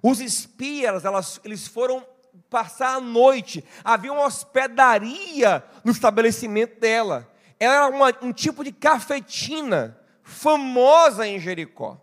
[0.00, 2.06] Os espias, elas, eles foram
[2.48, 3.64] passar a noite.
[3.82, 7.28] Havia uma hospedaria no estabelecimento dela.
[7.58, 12.00] Ela era uma, um tipo de cafetina famosa em Jericó.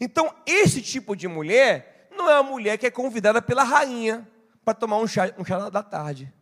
[0.00, 4.28] Então, esse tipo de mulher não é uma mulher que é convidada pela rainha
[4.64, 6.34] para tomar um chá, um chá da tarde.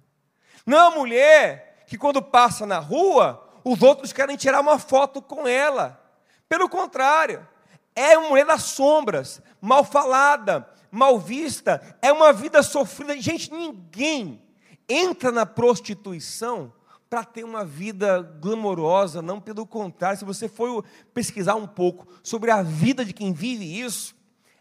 [0.64, 5.20] Não é uma mulher que, quando passa na rua, os outros querem tirar uma foto
[5.20, 6.02] com ela.
[6.48, 7.46] Pelo contrário,
[7.94, 13.20] é uma mulher das sombras, mal falada, mal vista, é uma vida sofrida.
[13.20, 14.42] Gente, ninguém
[14.88, 16.72] entra na prostituição
[17.08, 20.18] para ter uma vida glamourosa, não pelo contrário.
[20.18, 24.16] Se você for pesquisar um pouco sobre a vida de quem vive isso,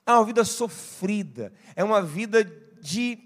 [0.06, 2.44] é uma vida sofrida, é uma vida
[2.80, 3.18] de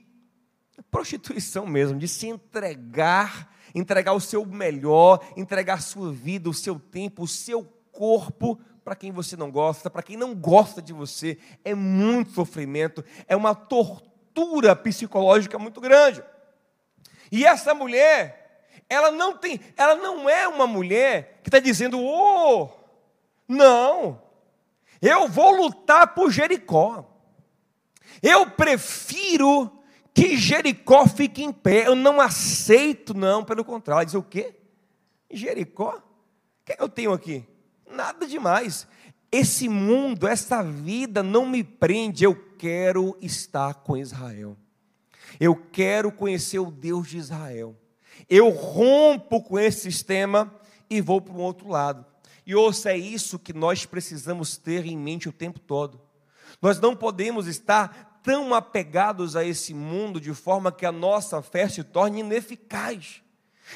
[0.89, 6.80] prostituição mesmo, de se entregar, entregar o seu melhor, entregar a sua vida, o seu
[6.80, 7.63] tempo, o seu
[7.98, 13.04] corpo para quem você não gosta, para quem não gosta de você, é muito sofrimento,
[13.28, 16.24] é uma tortura psicológica muito grande.
[17.32, 22.70] E essa mulher, ela não tem, ela não é uma mulher que está dizendo, oh,
[23.48, 24.22] não,
[25.02, 27.04] eu vou lutar por Jericó.
[28.22, 29.72] Eu prefiro
[30.14, 31.88] que Jericó fique em pé.
[31.88, 34.06] Eu não aceito, não, pelo contrário.
[34.06, 34.56] Diz o quê?
[35.30, 35.98] Jericó?
[35.98, 37.46] O que, é que eu tenho aqui?
[37.91, 38.88] Nada demais.
[39.32, 42.23] Esse mundo, essa vida não me prende.
[42.23, 44.58] Eu quero estar com Israel.
[45.39, 47.76] Eu quero conhecer o Deus de Israel.
[48.30, 50.54] Eu rompo com esse sistema
[50.89, 52.06] e vou para o outro lado.
[52.45, 56.02] E ouça, é isso que nós precisamos ter em mente o tempo todo.
[56.62, 61.67] Nós não podemos estar tão apegados a esse mundo de forma que a nossa fé
[61.67, 63.21] se torne ineficaz.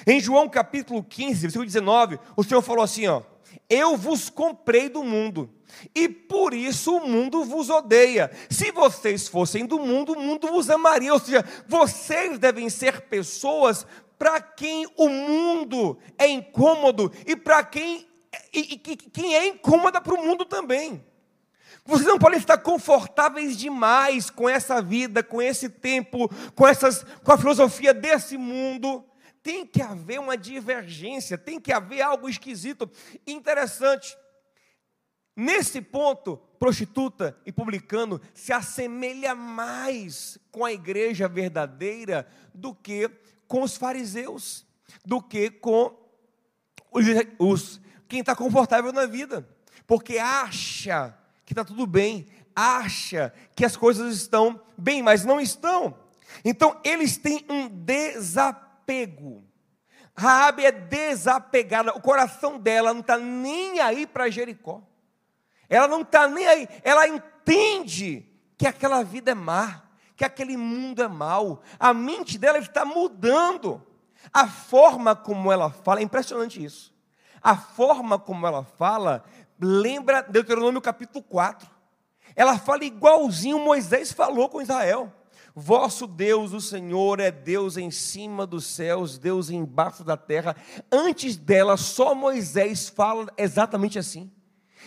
[0.07, 3.21] Em João capítulo 15, versículo 19, o Senhor falou assim: ó,
[3.69, 5.49] eu vos comprei do mundo,
[5.95, 8.31] e por isso o mundo vos odeia.
[8.49, 11.13] Se vocês fossem do mundo, o mundo vos amaria.
[11.13, 13.85] Ou seja, vocês devem ser pessoas
[14.17, 18.07] para quem o mundo é incômodo e para quem,
[18.53, 21.03] e, e, quem é incômoda para o mundo também.
[21.83, 27.31] Vocês não podem estar confortáveis demais com essa vida, com esse tempo, com, essas, com
[27.31, 29.03] a filosofia desse mundo
[29.43, 32.89] tem que haver uma divergência, tem que haver algo esquisito,
[33.25, 34.15] interessante.
[35.35, 43.09] Nesse ponto, prostituta e publicano se assemelha mais com a igreja verdadeira do que
[43.47, 44.65] com os fariseus,
[45.05, 45.97] do que com
[47.39, 49.47] os, quem está confortável na vida,
[49.87, 55.97] porque acha que está tudo bem, acha que as coisas estão bem, mas não estão.
[56.45, 59.43] Então eles têm um desapego apego.
[60.15, 64.81] Raabe é desapegada, o coração dela não está nem aí para Jericó.
[65.69, 69.83] Ela não está nem aí, ela entende que aquela vida é má,
[70.15, 71.61] que aquele mundo é mau.
[71.79, 73.81] A mente dela está mudando.
[74.31, 76.93] A forma como ela fala, é impressionante isso.
[77.41, 79.23] A forma como ela fala
[79.59, 81.67] lembra Deuteronômio capítulo 4.
[82.35, 85.11] Ela fala igualzinho Moisés falou com Israel.
[85.55, 90.55] Vosso Deus, o Senhor, é Deus em cima dos céus, Deus embaixo da terra.
[90.91, 94.31] Antes dela, só Moisés fala exatamente assim.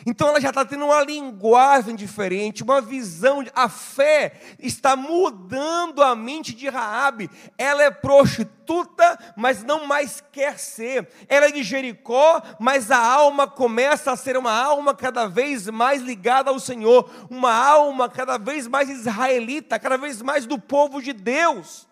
[0.07, 3.45] Então ela já está tendo uma linguagem diferente, uma visão.
[3.55, 7.31] A fé está mudando a mente de Raabe.
[7.57, 11.09] Ela é prostituta, mas não mais quer ser.
[11.29, 16.03] Ela é de Jericó, mas a alma começa a ser uma alma cada vez mais
[16.03, 21.13] ligada ao Senhor, uma alma cada vez mais israelita, cada vez mais do povo de
[21.13, 21.87] Deus.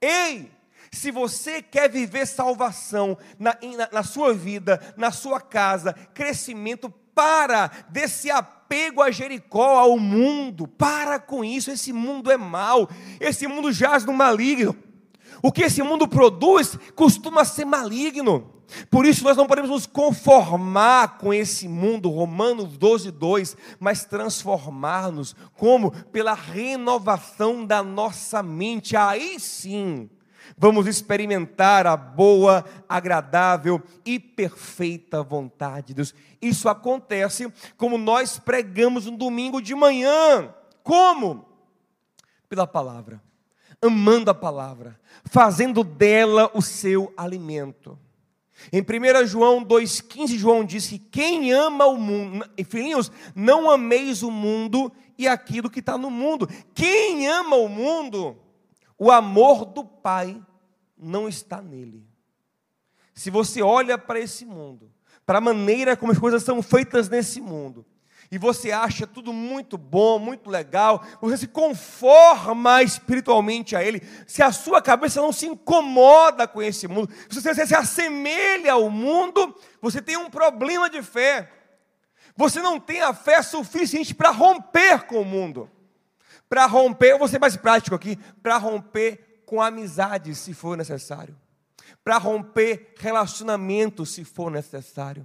[0.00, 0.59] Ei!
[0.92, 7.70] Se você quer viver salvação na, na, na, sua vida, na sua casa, crescimento, para
[7.90, 10.66] desse apego a Jericó, ao mundo.
[10.66, 12.88] Para com isso, esse mundo é mau,
[13.20, 14.76] esse mundo jaz no maligno.
[15.42, 18.52] O que esse mundo produz costuma ser maligno.
[18.90, 25.34] Por isso nós não podemos nos conformar com esse mundo, Romanos 12, 2, mas transformar-nos
[25.54, 25.90] como?
[25.90, 28.96] Pela renovação da nossa mente.
[28.96, 30.10] Aí sim
[30.56, 36.14] vamos experimentar a boa, agradável e perfeita vontade de Deus.
[36.40, 40.54] Isso acontece como nós pregamos no domingo de manhã.
[40.82, 41.46] Como?
[42.48, 43.22] Pela palavra,
[43.80, 47.98] amando a palavra, fazendo dela o seu alimento.
[48.72, 54.92] Em 1 João 2,15, João disse: Quem ama o mundo, filhinhos, não ameis o mundo
[55.16, 56.48] e aquilo que está no mundo.
[56.74, 58.36] Quem ama o mundo,
[59.00, 60.38] o amor do Pai
[60.94, 62.06] não está nele.
[63.14, 64.92] Se você olha para esse mundo,
[65.24, 67.86] para a maneira como as coisas são feitas nesse mundo,
[68.30, 74.42] e você acha tudo muito bom, muito legal, você se conforma espiritualmente a Ele, se
[74.42, 79.56] a sua cabeça não se incomoda com esse mundo, se você se assemelha ao mundo,
[79.80, 81.50] você tem um problema de fé.
[82.36, 85.70] Você não tem a fé suficiente para romper com o mundo.
[86.50, 91.36] Para romper, eu vou ser mais prático aqui, para romper com amizade, se for necessário,
[92.02, 95.24] para romper relacionamento, se for necessário,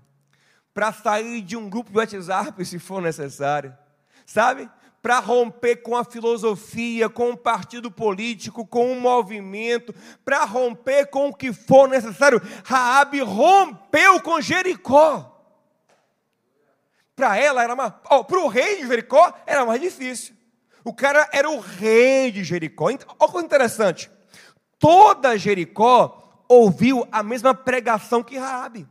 [0.71, 3.75] para sair de um grupo de WhatsApp, se for necessário,
[4.23, 4.69] sabe?
[5.01, 11.29] Para romper com a filosofia, com o partido político, com o movimento, para romper com
[11.29, 12.39] o que for necessário.
[12.63, 15.31] Raabe rompeu com Jericó.
[17.15, 20.34] Para ela era mais, oh, para o rei de Jericó era mais difícil.
[20.85, 22.85] O cara era o rei de Jericó.
[22.85, 24.09] Olha que interessante
[24.85, 28.87] toda Jericó ouviu a mesma pregação que Raabe.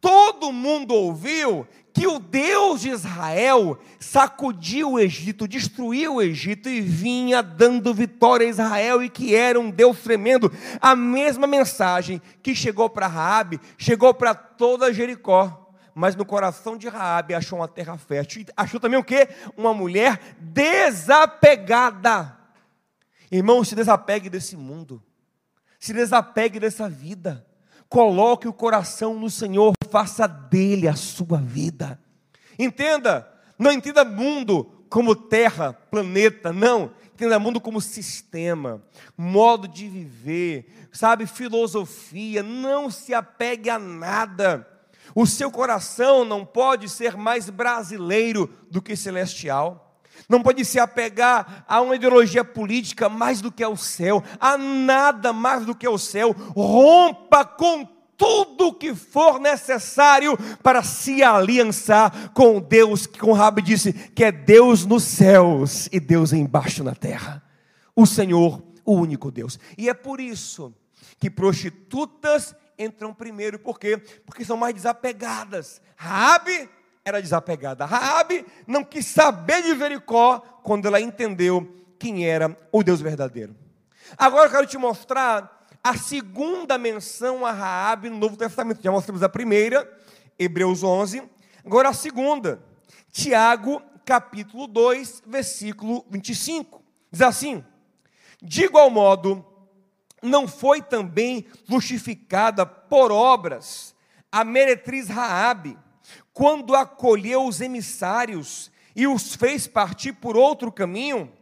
[0.00, 6.80] Todo mundo ouviu que o Deus de Israel sacudiu o Egito, destruiu o Egito e
[6.80, 10.50] vinha dando vitória a Israel e que era um Deus tremendo.
[10.80, 15.63] A mesma mensagem que chegou para Raabe, chegou para toda Jericó.
[15.94, 18.44] Mas no coração de Raabe achou uma terra fértil.
[18.56, 19.28] Achou também o quê?
[19.56, 22.36] Uma mulher desapegada.
[23.30, 25.02] Irmão, se desapegue desse mundo,
[25.78, 27.46] se desapegue dessa vida,
[27.88, 32.00] coloque o coração no Senhor, faça dele a sua vida.
[32.58, 33.28] Entenda,
[33.58, 36.92] não entenda mundo como terra, planeta, não.
[37.12, 38.82] Entenda mundo como sistema,
[39.16, 42.42] modo de viver, sabe, filosofia.
[42.42, 44.68] Não se apegue a nada.
[45.14, 49.84] O seu coração não pode ser mais brasileiro do que celestial
[50.28, 55.32] não pode se apegar a uma ideologia política mais do que ao céu, a nada
[55.32, 56.34] mais do que ao céu.
[56.54, 57.86] Rompa com
[58.16, 64.32] tudo que for necessário para se aliançar com Deus, que com Rabi disse que é
[64.32, 67.42] Deus nos céus e Deus embaixo na terra.
[67.94, 69.58] O Senhor, o único Deus.
[69.76, 70.72] E é por isso
[71.18, 73.96] que prostitutas entram primeiro, por quê?
[74.26, 75.80] Porque são mais desapegadas.
[75.96, 76.68] Rabi
[77.04, 77.84] era desapegada.
[77.84, 83.54] Raabe não quis saber de Jericó quando ela entendeu quem era o Deus verdadeiro.
[84.16, 88.82] Agora eu quero te mostrar a segunda menção a Raabe no Novo Testamento.
[88.82, 89.90] Já mostramos a primeira,
[90.38, 91.22] Hebreus 11.
[91.64, 92.62] Agora a segunda,
[93.12, 96.82] Tiago, capítulo 2, versículo 25.
[97.10, 97.62] Diz assim:
[98.42, 99.44] De igual modo,
[100.24, 103.94] não foi também justificada por obras
[104.34, 105.78] a meretriz Raabe,
[106.32, 111.32] quando acolheu os emissários e os fez partir por outro caminho,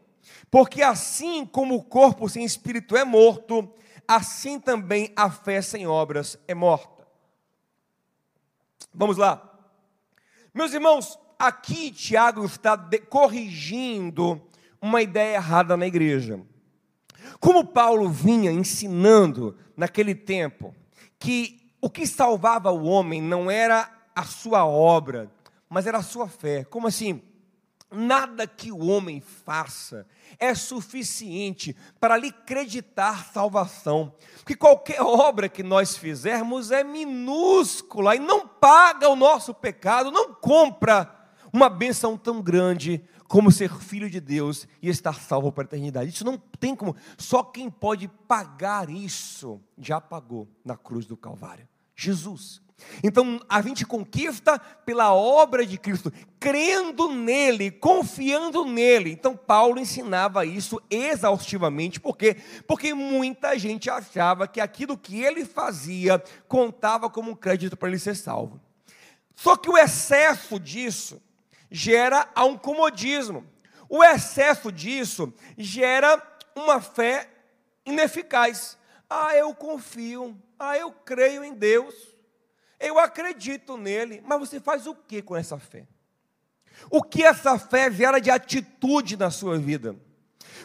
[0.50, 3.66] porque assim como o corpo sem espírito é morto,
[4.06, 7.06] assim também a fé sem obras é morta.
[8.92, 9.58] Vamos lá.
[10.52, 14.46] Meus irmãos, aqui Tiago está corrigindo
[14.82, 16.38] uma ideia errada na igreja.
[17.42, 20.72] Como Paulo vinha ensinando naquele tempo
[21.18, 25.28] que o que salvava o homem não era a sua obra,
[25.68, 26.62] mas era a sua fé.
[26.62, 27.20] Como assim?
[27.90, 30.06] Nada que o homem faça
[30.38, 34.14] é suficiente para lhe acreditar salvação.
[34.36, 40.32] Porque qualquer obra que nós fizermos é minúscula e não paga o nosso pecado, não
[40.32, 41.12] compra
[41.52, 46.10] uma benção tão grande como ser filho de Deus e estar salvo para a eternidade.
[46.10, 46.94] Isso não tem como.
[47.16, 51.66] Só quem pode pagar isso já pagou na cruz do Calvário.
[51.96, 52.60] Jesus.
[53.02, 59.12] Então a gente conquista pela obra de Cristo, crendo nele, confiando nele.
[59.12, 62.36] Então Paulo ensinava isso exaustivamente, por quê?
[62.68, 67.98] Porque muita gente achava que aquilo que ele fazia contava como um crédito para ele
[67.98, 68.60] ser salvo.
[69.34, 71.18] Só que o excesso disso
[71.72, 73.44] gera um comodismo.
[73.88, 76.22] O excesso disso gera
[76.54, 77.28] uma fé
[77.84, 78.78] ineficaz.
[79.08, 81.94] Ah, eu confio, ah, eu creio em Deus.
[82.78, 85.86] Eu acredito nele, mas você faz o que com essa fé?
[86.90, 89.96] O que essa fé gera de atitude na sua vida?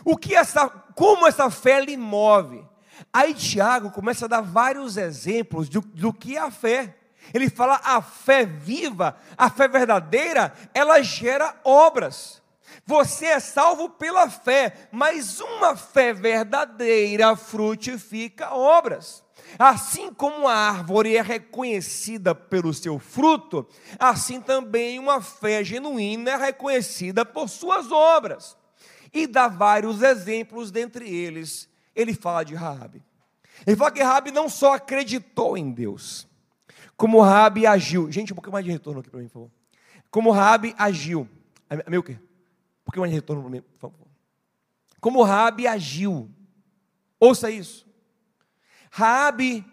[0.04, 2.66] O que essa, como essa fé lhe move?
[3.14, 6.97] Aí Tiago começa a dar vários exemplos do, do que é a fé.
[7.34, 12.42] Ele fala a fé viva, a fé verdadeira, ela gera obras.
[12.86, 19.24] Você é salvo pela fé, mas uma fé verdadeira frutifica obras.
[19.58, 23.68] Assim como a árvore é reconhecida pelo seu fruto,
[23.98, 28.58] assim também uma fé genuína é reconhecida por suas obras.
[29.14, 33.04] E dá vários exemplos, dentre eles, ele fala de Raabe.
[33.66, 36.28] Ele fala que Raabe não só acreditou em Deus,
[36.96, 38.12] como Raabe agiu.
[38.12, 39.52] Gente, um pouquinho mais de retorno aqui para mim, por favor.
[40.10, 41.28] Como Raabe agiu.
[41.88, 42.14] Meu quê?
[42.14, 44.08] Um pouquinho mais de retorno para mim, por favor.
[45.00, 46.30] Como Raabe agiu.
[47.20, 47.86] Ouça isso.
[48.90, 49.66] Raabe,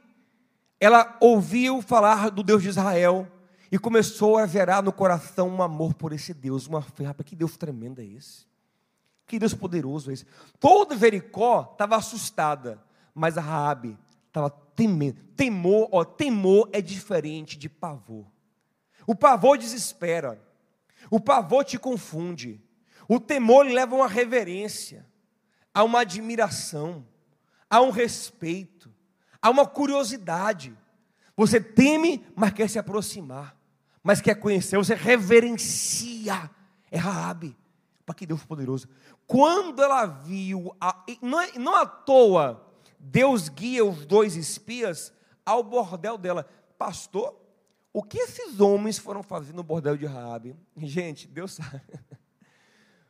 [0.79, 3.27] ela ouviu falar do Deus de Israel
[3.71, 7.57] e começou a gerar no coração um amor por esse Deus, uma rapaz, que Deus
[7.57, 8.47] tremendo é esse?
[9.27, 10.27] Que Deus poderoso é esse?
[10.61, 12.79] Todo Jericó estava assustada,
[13.15, 18.27] mas a Raabe estava Temor, ó, temor é diferente de pavor.
[19.07, 20.43] O pavor desespera.
[21.11, 22.61] O pavor te confunde.
[23.09, 25.07] O temor leva a uma reverência,
[25.73, 27.07] a uma admiração,
[27.69, 28.95] a um respeito
[29.45, 30.75] há uma curiosidade.
[31.37, 33.55] Você teme, mas quer se aproximar,
[34.03, 36.51] mas quer conhecer, você reverencia.
[36.91, 37.55] É Raabe,
[38.07, 38.89] para que Deus poderoso.
[39.27, 42.74] Quando ela viu, a, não, é, não à toa,
[43.05, 45.13] Deus guia os dois espias
[45.45, 46.49] ao bordel dela.
[46.79, 47.39] Pastor,
[47.93, 50.57] o que esses homens foram fazer no bordel de Raabe?
[50.77, 51.83] Gente, Deus sabe.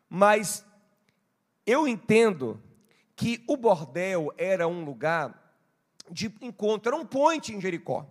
[0.09, 0.67] Mas
[1.65, 2.61] eu entendo
[3.15, 5.41] que o bordel era um lugar
[6.11, 8.05] de encontro, era um point em Jericó.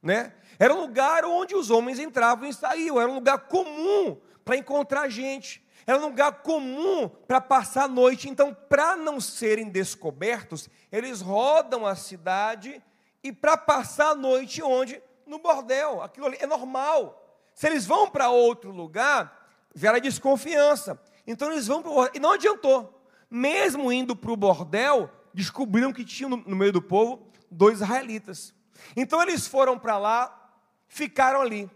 [0.00, 0.32] Né?
[0.60, 5.08] Era um lugar onde os homens entravam e saíam, era um lugar comum para encontrar
[5.08, 8.28] gente, era um lugar comum para passar a noite.
[8.28, 12.82] Então, para não serem descobertos, eles rodam a cidade
[13.22, 15.00] e para passar a noite onde?
[15.24, 16.02] No bordel.
[16.02, 17.22] Aquilo ali é normal.
[17.54, 21.00] Se eles vão para outro lugar, gera desconfiança.
[21.24, 22.12] Então eles vão para o bordel.
[22.16, 23.00] E não adiantou.
[23.30, 28.52] Mesmo indo para o bordel, descobriram que tinha no, no meio do povo dois israelitas.
[28.96, 30.52] Então eles foram para lá,
[30.88, 31.70] ficaram ali.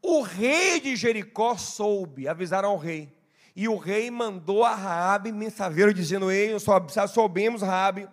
[0.00, 3.17] O rei de Jericó soube, avisaram ao rei.
[3.58, 8.08] E o rei mandou a Raabe mensageiro dizendo: "Ei, nós soubemos Raabe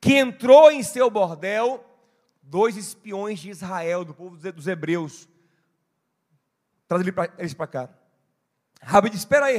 [0.00, 1.84] que entrou em seu bordel
[2.40, 5.28] dois espiões de Israel, do povo dos hebreus.
[6.86, 7.02] Traz
[7.38, 7.90] eles para cá.
[8.80, 9.58] Rabi disse: Espera aí,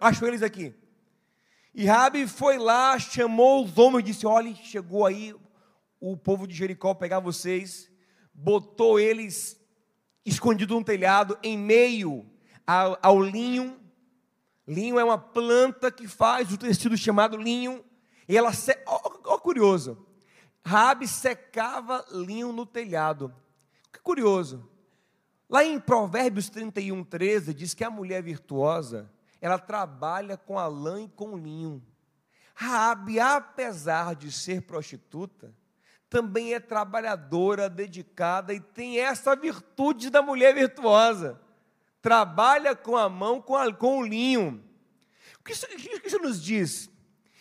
[0.00, 0.74] acho eles aqui.
[1.72, 5.32] E Rabi foi lá, chamou os homens e disse: Olha, chegou aí
[6.00, 7.88] o povo de Jericó pegar vocês,
[8.34, 9.56] botou eles
[10.26, 12.28] escondidos no telhado, em meio
[12.66, 13.80] ao, ao linho.
[14.72, 17.84] Linho é uma planta que faz o tecido chamado linho.
[18.28, 18.50] E ela,
[18.86, 20.06] ó, ó curioso,
[20.64, 23.32] Rabi secava linho no telhado.
[23.92, 24.68] Que curioso.
[25.48, 29.10] Lá em Provérbios 31, 13, diz que a mulher virtuosa
[29.40, 31.82] ela trabalha com a lã e com o linho.
[32.54, 35.52] Raabe, apesar de ser prostituta,
[36.08, 41.40] também é trabalhadora, dedicada e tem essa virtude da mulher virtuosa.
[42.02, 44.62] Trabalha com a mão, com, a, com o linho.
[45.40, 46.90] O que isso, o que isso nos diz?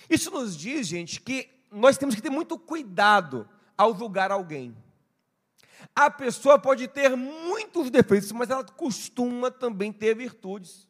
[0.10, 4.78] Isso nos diz, gente, que nós temos que ter muito cuidado ao julgar alguém.
[5.94, 10.88] A pessoa pode ter muitos defeitos, mas ela costuma também ter virtudes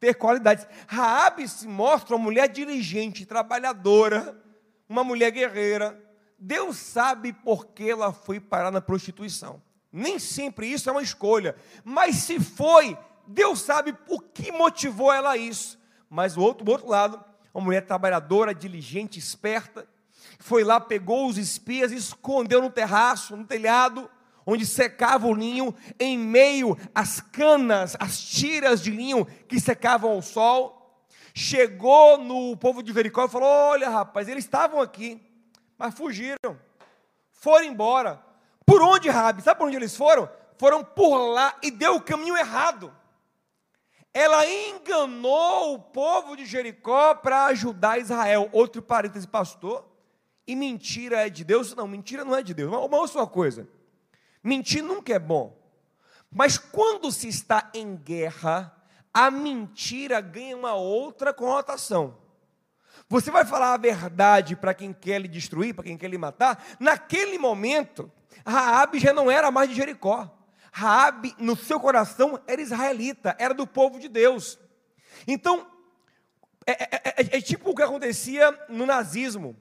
[0.00, 0.66] ter qualidades.
[0.88, 4.42] Raabe se mostra uma mulher diligente, trabalhadora,
[4.88, 6.02] uma mulher guerreira.
[6.38, 9.62] Deus sabe por que ela foi parar na prostituição.
[9.92, 15.30] Nem sempre isso é uma escolha, mas se foi, Deus sabe o que motivou ela
[15.30, 15.78] a isso.
[16.08, 17.22] Mas o outro, outro lado,
[17.52, 19.86] uma mulher trabalhadora, diligente, esperta,
[20.38, 24.10] foi lá, pegou os espias, escondeu no terraço, no telhado,
[24.46, 30.22] onde secava o linho, em meio às canas, às tiras de linho que secavam ao
[30.22, 31.04] sol.
[31.34, 35.20] Chegou no povo de Jericó e falou: Olha, rapaz, eles estavam aqui,
[35.78, 36.58] mas fugiram,
[37.32, 38.29] foram embora.
[38.70, 39.42] Por onde, Rabi?
[39.42, 40.30] Sabe por onde eles foram?
[40.56, 42.94] Foram por lá e deu o caminho errado.
[44.14, 48.48] Ela enganou o povo de Jericó para ajudar Israel.
[48.52, 49.84] Outro parêntese, pastor.
[50.46, 51.74] E mentira é de Deus?
[51.74, 52.72] Não, mentira não é de Deus.
[52.72, 53.68] Uma coisa:
[54.40, 55.60] mentir nunca é bom.
[56.30, 58.72] Mas quando se está em guerra,
[59.12, 62.16] a mentira ganha uma outra conotação.
[63.08, 66.64] Você vai falar a verdade para quem quer lhe destruir, para quem quer lhe matar.
[66.78, 68.08] Naquele momento,
[68.46, 70.30] Raabe já não era mais de Jericó.
[70.72, 74.58] Raabe, no seu coração, era israelita, era do povo de Deus.
[75.26, 75.66] Então,
[76.66, 79.56] é, é, é, é tipo o que acontecia no nazismo.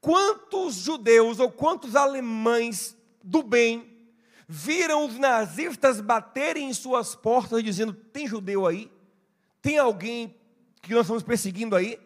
[0.00, 3.96] Quantos judeus ou quantos alemães do bem
[4.48, 8.90] viram os nazistas baterem em suas portas dizendo: tem judeu aí?
[9.60, 10.34] Tem alguém
[10.80, 12.00] que nós estamos perseguindo aí?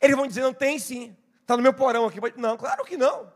[0.00, 2.18] Eles vão dizer: não tem sim, está no meu porão aqui.
[2.36, 3.32] Não, claro que não.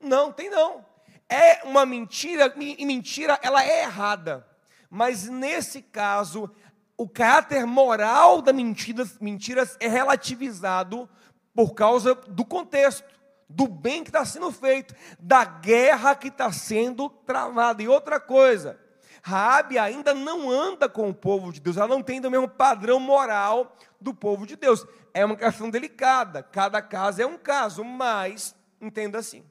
[0.00, 0.84] Não, tem não.
[1.28, 4.46] É uma mentira, e mentira ela é errada.
[4.90, 6.50] Mas nesse caso,
[6.96, 11.08] o caráter moral da mentira, mentiras é relativizado
[11.54, 13.04] por causa do contexto
[13.48, 17.82] do bem que está sendo feito, da guerra que está sendo travada.
[17.82, 18.78] E outra coisa,
[19.22, 23.00] Raabe ainda não anda com o povo de Deus, ela não tem o mesmo padrão
[23.00, 24.86] moral do povo de Deus.
[25.14, 29.44] É uma questão delicada, cada caso é um caso, mas entenda assim.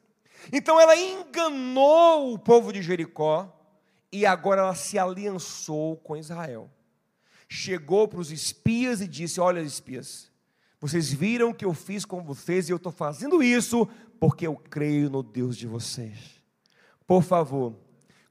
[0.51, 3.53] Então ela enganou o povo de Jericó
[4.11, 6.69] e agora ela se aliançou com Israel.
[7.49, 10.31] Chegou para os espias e disse: Olha, espias,
[10.79, 13.87] vocês viram o que eu fiz com vocês e eu estou fazendo isso
[14.19, 16.37] porque eu creio no Deus de vocês.
[17.05, 17.75] Por favor,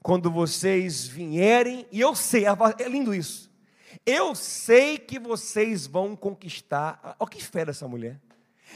[0.01, 3.51] quando vocês vierem, e eu sei, é lindo isso.
[4.05, 7.15] Eu sei que vocês vão conquistar.
[7.19, 8.19] Olha que fé dessa mulher.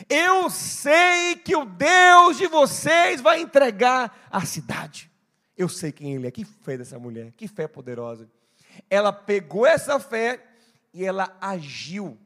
[0.10, 5.10] Eu sei que o Deus de vocês vai entregar a cidade.
[5.58, 6.32] Eu sei quem ele é.
[6.32, 8.30] Que fé dessa mulher, que fé poderosa.
[8.90, 10.44] Ela pegou essa fé
[10.94, 12.18] e ela agiu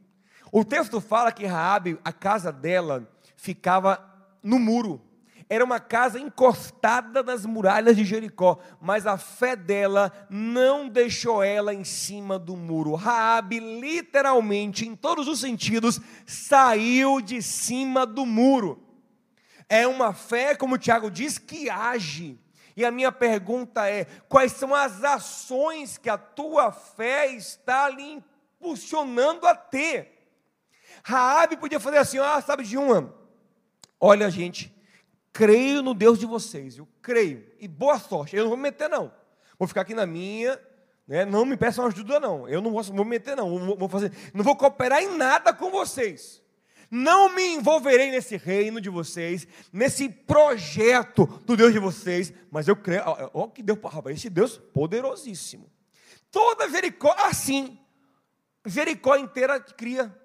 [0.57, 3.05] o texto fala que Raabe, a casa dela
[3.35, 3.99] ficava
[4.41, 5.01] no muro.
[5.47, 11.71] Era uma casa encostada nas muralhas de Jericó, mas a fé dela não deixou ela
[11.71, 12.95] em cima do muro.
[12.95, 18.81] Raabe, literalmente, em todos os sentidos, saiu de cima do muro.
[19.69, 22.39] É uma fé, como o Tiago diz, que age.
[22.75, 28.23] E a minha pergunta é: quais são as ações que a tua fé está lhe
[28.59, 30.11] impulsionando a ter?
[31.03, 33.13] Raabe podia fazer assim, ah, sabe de uma?
[33.99, 34.74] Olha, gente,
[35.35, 37.45] creio no Deus de vocês, eu creio.
[37.59, 38.37] E boa sorte.
[38.37, 39.11] Eu não vou me meter não.
[39.59, 40.57] Vou ficar aqui na minha,
[41.05, 41.25] né?
[41.25, 42.47] Não me peçam ajuda não.
[42.47, 43.59] Eu não vou, vou me meter não.
[43.59, 46.41] Vou, vou fazer, não vou cooperar em nada com vocês.
[46.89, 52.75] Não me envolverei nesse reino de vocês, nesse projeto do Deus de vocês, mas eu
[52.75, 53.01] creio,
[53.33, 55.69] ó, que Deus, rapaz, esse Deus poderosíssimo.
[56.31, 57.77] Toda Jericó, assim,
[58.65, 60.15] Jericó inteira cria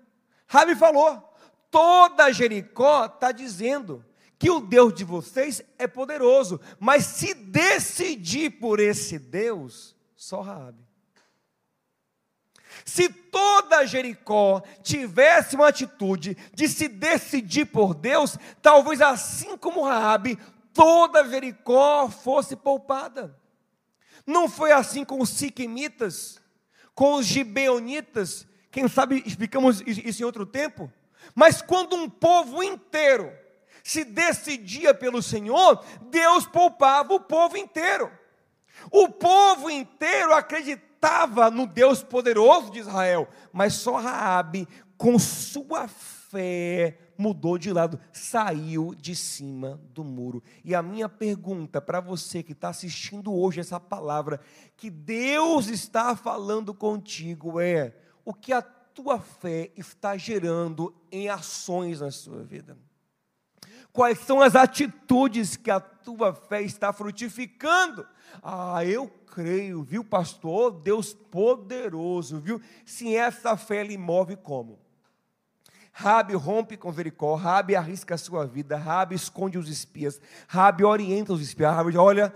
[0.46, 1.32] Rabi falou:
[1.70, 4.04] toda Jericó está dizendo
[4.40, 10.82] que o Deus de vocês é poderoso, mas se decidir por esse Deus, só Rabi.
[12.86, 20.38] Se toda Jericó tivesse uma atitude de se decidir por Deus, talvez assim como Raabe,
[20.72, 23.38] toda Jericó fosse poupada.
[24.26, 26.40] Não foi assim com os siquemitas,
[26.94, 30.90] com os gibeonitas, quem sabe explicamos isso em outro tempo?
[31.34, 33.30] Mas quando um povo inteiro
[33.90, 38.08] se decidia pelo Senhor, Deus poupava o povo inteiro.
[38.88, 46.98] O povo inteiro acreditava no Deus poderoso de Israel, mas só Raabe, com sua fé,
[47.18, 50.40] mudou de lado, saiu de cima do muro.
[50.64, 54.40] E a minha pergunta para você que está assistindo hoje essa palavra,
[54.76, 57.92] que Deus está falando contigo é:
[58.24, 62.78] o que a tua fé está gerando em ações na sua vida.
[63.92, 68.06] Quais são as atitudes que a tua fé está frutificando?
[68.42, 70.70] Ah, eu creio, viu, pastor?
[70.70, 72.60] Deus poderoso, viu?
[72.84, 74.78] Se essa fé lhe move como?
[75.92, 81.32] Rabi rompe com Jericó, Rabi arrisca a sua vida, Rabi esconde os espias, Rabi orienta
[81.32, 82.34] os espias, Rabi olha,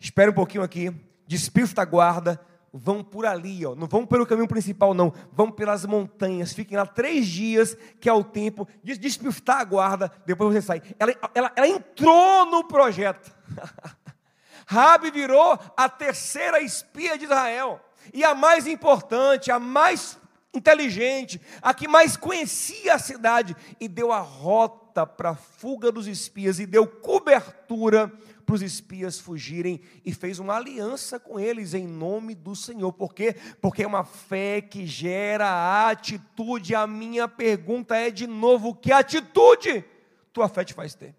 [0.00, 0.90] espera um pouquinho aqui,
[1.26, 2.40] despista a guarda,
[2.76, 3.74] vão por ali, ó.
[3.74, 8.12] não vão pelo caminho principal, não, vão pelas montanhas, fiquem lá três dias, que é
[8.12, 10.82] o tempo de despistar a guarda, depois você sai.
[10.98, 13.34] Ela, ela, ela entrou no projeto.
[14.66, 17.80] Rabi virou a terceira espia de Israel,
[18.12, 20.18] e a mais importante, a mais
[20.52, 26.06] inteligente, a que mais conhecia a cidade, e deu a rota para a fuga dos
[26.06, 28.12] espias, e deu cobertura
[28.46, 32.92] para os espias fugirem, e fez uma aliança com eles em nome do Senhor.
[32.92, 33.34] Por quê?
[33.60, 36.72] Porque é uma fé que gera atitude.
[36.72, 39.84] A minha pergunta é de novo: que atitude
[40.32, 41.14] tua fé te faz ter?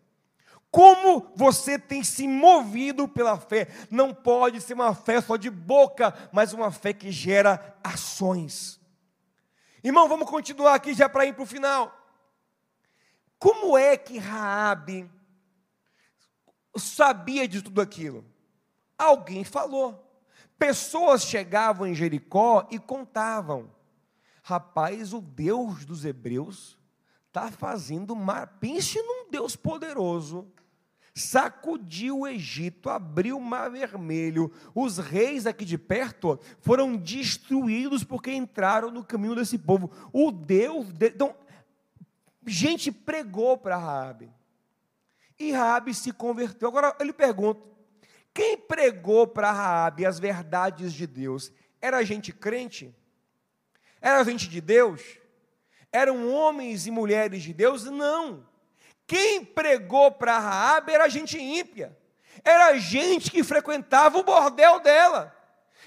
[0.71, 3.67] Como você tem se movido pela fé?
[3.91, 8.79] Não pode ser uma fé só de boca, mas uma fé que gera ações.
[9.83, 11.93] Irmão, vamos continuar aqui já para ir para o final.
[13.37, 15.09] Como é que Raabe
[16.79, 18.25] sabia de tudo aquilo?
[18.97, 20.03] Alguém falou.
[20.57, 23.69] Pessoas chegavam em Jericó e contavam:
[24.41, 26.77] Rapaz, o Deus dos hebreus
[27.27, 28.57] está fazendo mar.
[28.59, 30.47] Pense num Deus poderoso.
[31.13, 34.51] Sacudiu o Egito, abriu o mar vermelho.
[34.75, 39.91] Os reis aqui de perto foram destruídos porque entraram no caminho desse povo.
[40.13, 40.91] O Deus.
[40.93, 41.07] De...
[41.07, 41.35] Então,
[42.45, 44.31] gente pregou para Raabe.
[45.39, 46.67] E Raabe se converteu.
[46.67, 47.61] Agora ele pergunta:
[48.33, 51.51] quem pregou para Raabe as verdades de Deus?
[51.81, 52.95] Era gente crente?
[54.01, 55.01] Era gente de Deus?
[55.91, 57.85] Eram homens e mulheres de Deus?
[57.85, 58.45] Não.
[59.05, 61.97] Quem pregou para Raabe era gente ímpia.
[62.43, 65.33] Era gente que frequentava o bordel dela.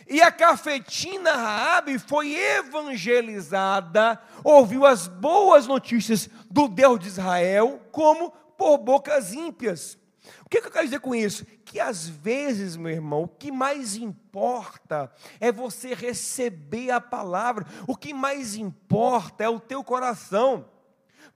[0.08, 8.32] E a cafetina Raabe foi evangelizada, ouviu as boas notícias do Deus de Israel, como
[8.60, 9.98] por bocas ímpias.
[10.44, 11.46] O que, eu quero dizer com isso?
[11.64, 17.96] Que às vezes, meu irmão, o que mais importa é você receber a palavra, o
[17.96, 20.68] que mais importa é o teu coração.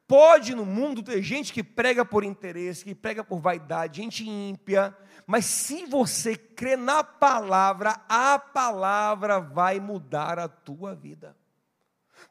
[0.07, 4.95] Pode no mundo ter gente que prega por interesse, que prega por vaidade, gente ímpia,
[5.27, 11.35] mas se você crê na palavra, a palavra vai mudar a tua vida.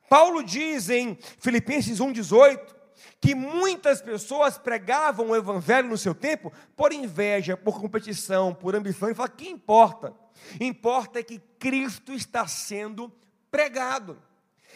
[0.07, 2.82] Paulo diz em Filipenses 1,18
[3.19, 9.09] que muitas pessoas pregavam o evangelho no seu tempo por inveja, por competição, por ambição,
[9.09, 10.13] e fala: que importa?
[10.59, 13.11] Importa é que Cristo está sendo
[13.49, 14.21] pregado.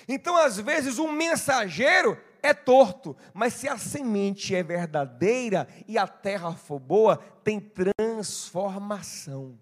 [0.07, 6.07] Então, às vezes, um mensageiro é torto, mas se a semente é verdadeira e a
[6.07, 9.57] terra for boa, tem transformação.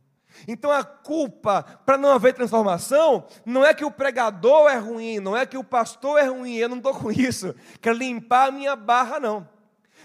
[0.47, 5.35] Então a culpa para não haver transformação não é que o pregador é ruim, não
[5.35, 8.75] é que o pastor é ruim, eu não estou com isso, quero limpar a minha
[8.75, 9.47] barra, não.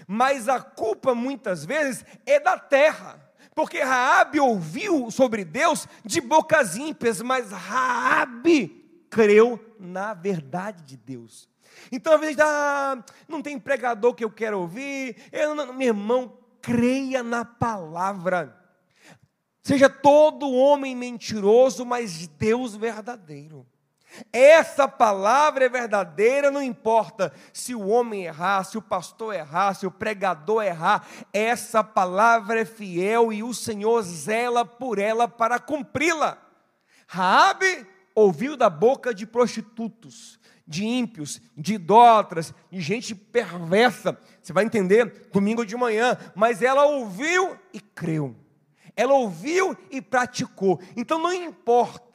[0.07, 3.19] Mas a culpa muitas vezes é da terra.
[3.53, 11.49] Porque Raabe ouviu sobre Deus de bocas ímpias, mas Raabe creu na verdade de Deus.
[11.91, 15.17] Então, às vezes, ah, não tem pregador que eu quero ouvir.
[15.31, 18.60] Eu, não, meu irmão, creia na palavra.
[19.61, 23.65] Seja todo homem mentiroso, mas Deus verdadeiro.
[24.33, 29.87] Essa palavra é verdadeira, não importa se o homem errar, se o pastor errar, se
[29.87, 36.37] o pregador errar, essa palavra é fiel e o Senhor zela por ela para cumpri-la.
[37.07, 44.17] Raabe ouviu da boca de prostitutos, de ímpios, de idólatras, de gente perversa.
[44.41, 46.17] Você vai entender domingo de manhã.
[46.35, 48.35] Mas ela ouviu e creu.
[48.95, 50.79] Ela ouviu e praticou.
[50.95, 52.11] Então não importa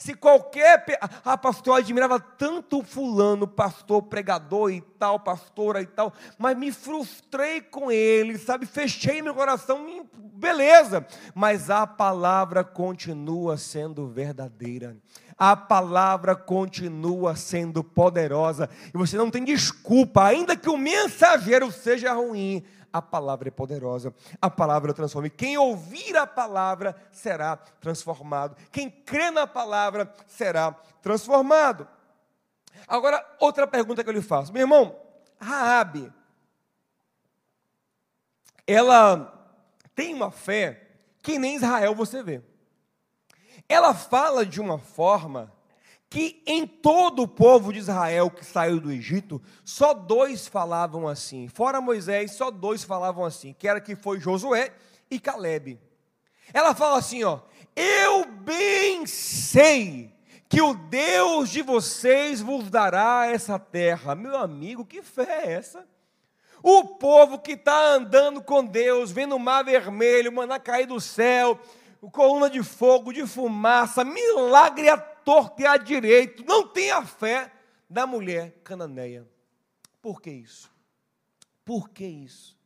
[0.00, 0.82] se qualquer.
[1.22, 6.56] Ah, pastor, eu admirava tanto o fulano, pastor, pregador e tal, pastora e tal, mas
[6.56, 8.64] me frustrei com ele, sabe?
[8.64, 11.06] Fechei meu coração, beleza.
[11.34, 14.96] Mas a palavra continua sendo verdadeira
[15.40, 22.12] a palavra continua sendo poderosa e você não tem desculpa, ainda que o mensageiro seja
[22.12, 22.62] ruim,
[22.92, 25.26] a palavra é poderosa, a palavra transforma.
[25.28, 28.56] E quem ouvir a palavra será transformado.
[28.70, 30.72] Quem crê na palavra será
[31.02, 31.86] transformado.
[32.86, 34.52] Agora, outra pergunta que eu lhe faço.
[34.52, 34.96] Meu irmão,
[35.40, 36.12] Raabe,
[38.66, 39.32] ela
[39.94, 40.88] tem uma fé
[41.22, 42.42] que nem Israel você vê
[43.70, 45.52] ela fala de uma forma
[46.10, 51.46] que em todo o povo de Israel que saiu do Egito, só dois falavam assim.
[51.46, 54.72] Fora Moisés, só dois falavam assim, que era que foi Josué
[55.08, 55.78] e Caleb.
[56.52, 57.38] Ela fala assim, ó:
[57.76, 60.12] "Eu bem sei
[60.48, 64.16] que o Deus de vocês vos dará essa terra".
[64.16, 65.86] Meu amigo, que fé é essa?
[66.60, 71.58] O povo que está andando com Deus, vendo o mar vermelho, maná cair do céu,
[72.10, 74.88] coluna de fogo, de fumaça, milagre
[75.24, 76.44] torta e à direito.
[76.44, 77.52] Não tem a fé
[77.88, 79.26] da mulher cananeia.
[80.00, 80.70] Por que isso?
[81.64, 82.58] Por que isso?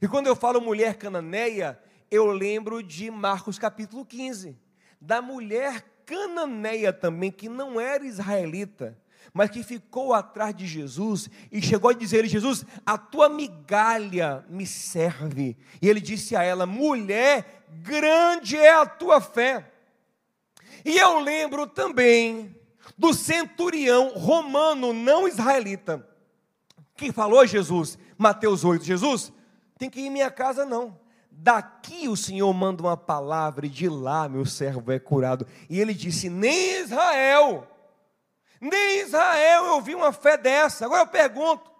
[0.00, 1.78] E quando eu falo mulher cananeia,
[2.10, 4.56] eu lembro de Marcos capítulo 15,
[5.00, 8.96] da mulher cananeia também, que não era israelita,
[9.32, 14.66] mas que ficou atrás de Jesus e chegou a dizer: Jesus, a tua migalha me
[14.66, 15.56] serve.
[15.82, 19.70] E ele disse a ela: Mulher, grande é a tua fé.
[20.84, 22.54] E eu lembro também
[22.96, 26.06] do centurião romano, não israelita,
[26.96, 29.32] que falou a Jesus, Mateus 8: Jesus,
[29.78, 30.98] tem que ir em minha casa não.
[31.30, 35.46] Daqui o Senhor manda uma palavra e de lá meu servo é curado.
[35.70, 37.66] E ele disse: Nem Israel,
[38.60, 40.84] nem Israel eu vi uma fé dessa.
[40.84, 41.70] Agora eu pergunto: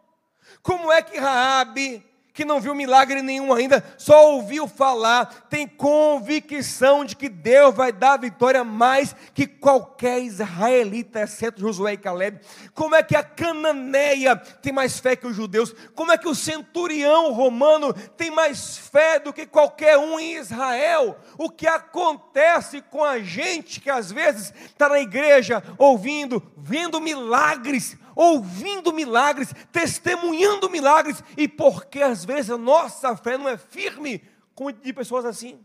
[0.62, 2.07] como é que Raabe
[2.38, 7.90] que não viu milagre nenhum ainda, só ouviu falar, tem convicção de que Deus vai
[7.90, 12.38] dar vitória mais que qualquer israelita, exceto Josué e Caleb.
[12.72, 15.74] Como é que a cananeia tem mais fé que os judeus?
[15.96, 21.18] Como é que o centurião romano tem mais fé do que qualquer um em Israel?
[21.36, 27.96] O que acontece com a gente que às vezes está na igreja ouvindo, vendo milagres,
[28.18, 34.24] ouvindo milagres, testemunhando milagres, e porque às vezes a nossa fé não é firme
[34.56, 35.64] com de pessoas assim.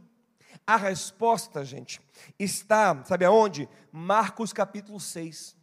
[0.66, 2.00] A resposta, gente,
[2.38, 3.68] está, sabe aonde?
[3.92, 5.58] Marcos capítulo 6.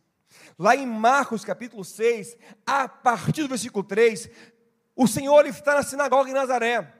[0.58, 2.36] Lá em Marcos capítulo 6,
[2.66, 4.28] a partir do versículo 3,
[4.96, 6.92] o Senhor está na sinagoga em Nazaré.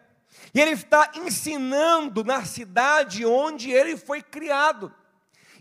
[0.55, 4.95] E ele está ensinando na cidade onde ele foi criado.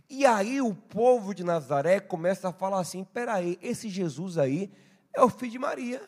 [0.09, 4.71] E aí o povo de Nazaré começa a falar assim: peraí, esse Jesus aí
[5.13, 6.01] é o filho de Maria.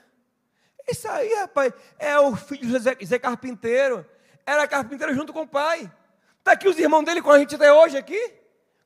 [0.88, 4.06] Esse aí, rapaz, é o filho de José, Carpinteiro.
[4.46, 5.92] Era carpinteiro junto com o pai.
[6.40, 8.34] Está aqui os irmãos dele com a gente até hoje aqui.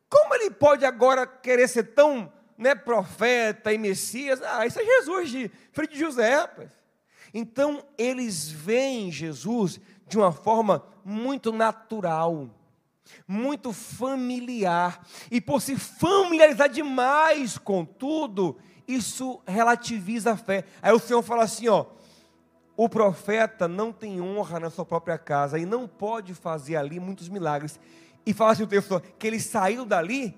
[0.09, 4.41] Como ele pode agora querer ser tão né, profeta e Messias?
[4.41, 6.72] Ah, isso é Jesus, de, filho de José, rapaz.
[7.34, 12.49] Então eles veem Jesus de uma forma muito natural
[13.28, 15.06] muito familiar.
[15.32, 20.66] E por se familiarizar demais com tudo, isso relativiza a fé.
[20.82, 21.86] Aí o Senhor fala assim: ó,
[22.78, 27.30] o profeta não tem honra na sua própria casa e não pode fazer ali muitos
[27.30, 27.80] milagres.
[28.26, 30.38] E fala assim o texto que ele saiu dali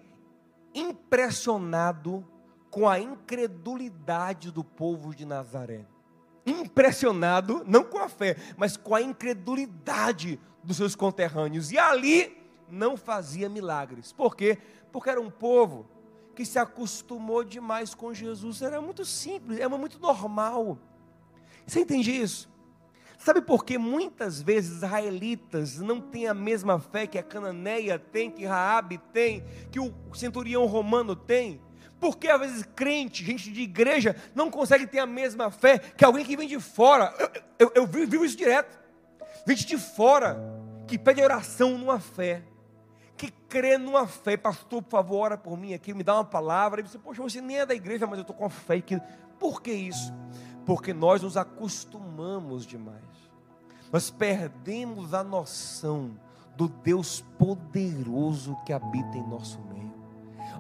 [0.74, 2.26] impressionado
[2.70, 5.86] com a incredulidade do povo de Nazaré.
[6.46, 11.72] Impressionado, não com a fé, mas com a incredulidade dos seus conterrâneos.
[11.72, 12.38] E ali
[12.70, 14.12] não fazia milagres.
[14.12, 14.58] Por quê?
[14.92, 15.86] Porque era um povo
[16.36, 18.62] que se acostumou demais com Jesus.
[18.62, 20.78] Era muito simples, era muito normal.
[21.66, 22.50] Você entende isso?
[23.18, 28.30] Sabe por que muitas vezes israelitas não têm a mesma fé que a cananeia tem,
[28.30, 31.60] que Raabe tem, que o centurião romano tem?
[32.00, 36.24] Porque às vezes crente, gente de igreja, não consegue ter a mesma fé que alguém
[36.24, 37.12] que vem de fora.
[37.18, 38.80] Eu, eu, eu vivo isso direto.
[39.48, 40.38] Gente de fora
[40.88, 42.44] que pede oração numa fé
[43.18, 46.80] que crê numa fé, pastor, por favor, ora por mim aqui, me dá uma palavra.
[46.80, 48.80] E você, poxa, você nem é da igreja, mas eu estou com fé.
[48.80, 49.02] Que...
[49.40, 50.14] Por que isso?
[50.66, 53.02] Porque nós nos acostumamos demais.
[53.92, 56.12] Nós perdemos a noção
[56.56, 59.94] do Deus poderoso que habita em nosso meio.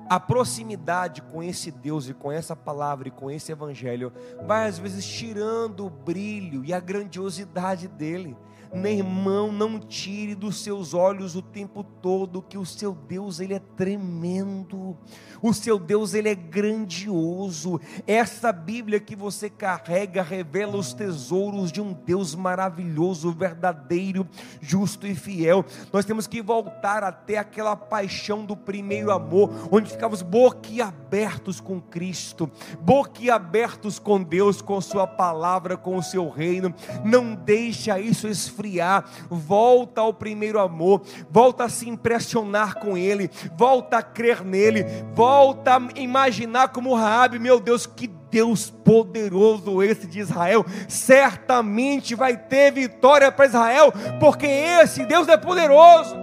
[0.10, 4.14] A proximidade com esse Deus e com essa palavra e com esse evangelho
[4.46, 8.38] vai às vezes tirando o brilho e a grandiosidade dele.
[8.74, 13.54] Meu irmão, não tire dos seus olhos o tempo todo que o seu Deus ele
[13.54, 14.98] é tremendo.
[15.42, 17.80] O seu Deus ele é grandioso.
[18.06, 24.28] Essa Bíblia que você carrega revela os tesouros de um Deus maravilhoso, verdadeiro,
[24.60, 25.64] justo e fiel.
[25.94, 32.50] Nós temos que voltar até aquela paixão do primeiro amor, onde ficamos boquiabertos com Cristo,
[32.82, 36.74] boquiabertos com Deus, com sua palavra, com o seu reino.
[37.06, 43.30] Não deixa isso esfriar esfriar, volta ao primeiro amor, volta a se impressionar com Ele,
[43.56, 44.84] volta a crer nele,
[45.14, 52.36] volta a imaginar como Raabe, meu Deus, que Deus poderoso esse de Israel, certamente vai
[52.36, 56.16] ter vitória para Israel, porque esse Deus é poderoso.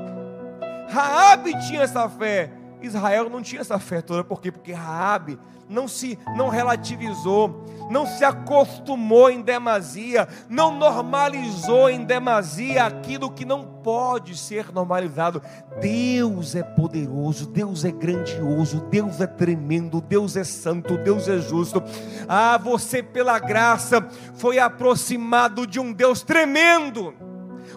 [0.88, 2.50] Raabe tinha essa fé,
[2.82, 4.52] Israel não tinha essa fé toda, por quê?
[4.52, 12.84] Porque Raabe não se não relativizou, não se acostumou em demasia, não normalizou em demasia
[12.84, 15.42] aquilo que não pode ser normalizado.
[15.80, 21.82] Deus é poderoso, Deus é grandioso, Deus é tremendo, Deus é santo, Deus é justo.
[22.28, 27.14] Ah, você pela graça foi aproximado de um Deus tremendo.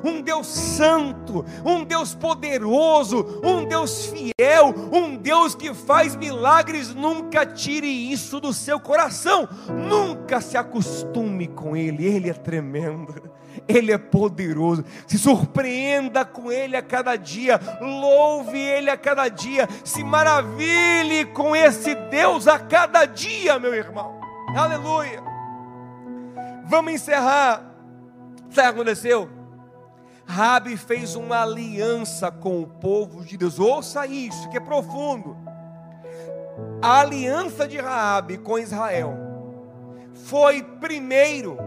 [0.03, 6.93] Um Deus santo, um Deus poderoso, um Deus fiel, um Deus que faz milagres.
[6.93, 13.37] Nunca tire isso do seu coração, nunca se acostume com Ele, Ele é tremendo.
[13.67, 14.83] Ele é poderoso.
[15.07, 21.55] Se surpreenda com Ele a cada dia, louve Ele a cada dia, se maravilhe com
[21.55, 24.19] esse Deus a cada dia, meu irmão.
[24.55, 25.23] Aleluia.
[26.65, 27.63] Vamos encerrar.
[28.49, 29.36] Sabe o que aconteceu?
[30.27, 33.57] Rabi fez uma aliança com o povo de Deus.
[33.59, 35.37] Ouça isso, que é profundo.
[36.81, 39.15] A aliança de Rabi com Israel
[40.13, 41.57] foi primeiro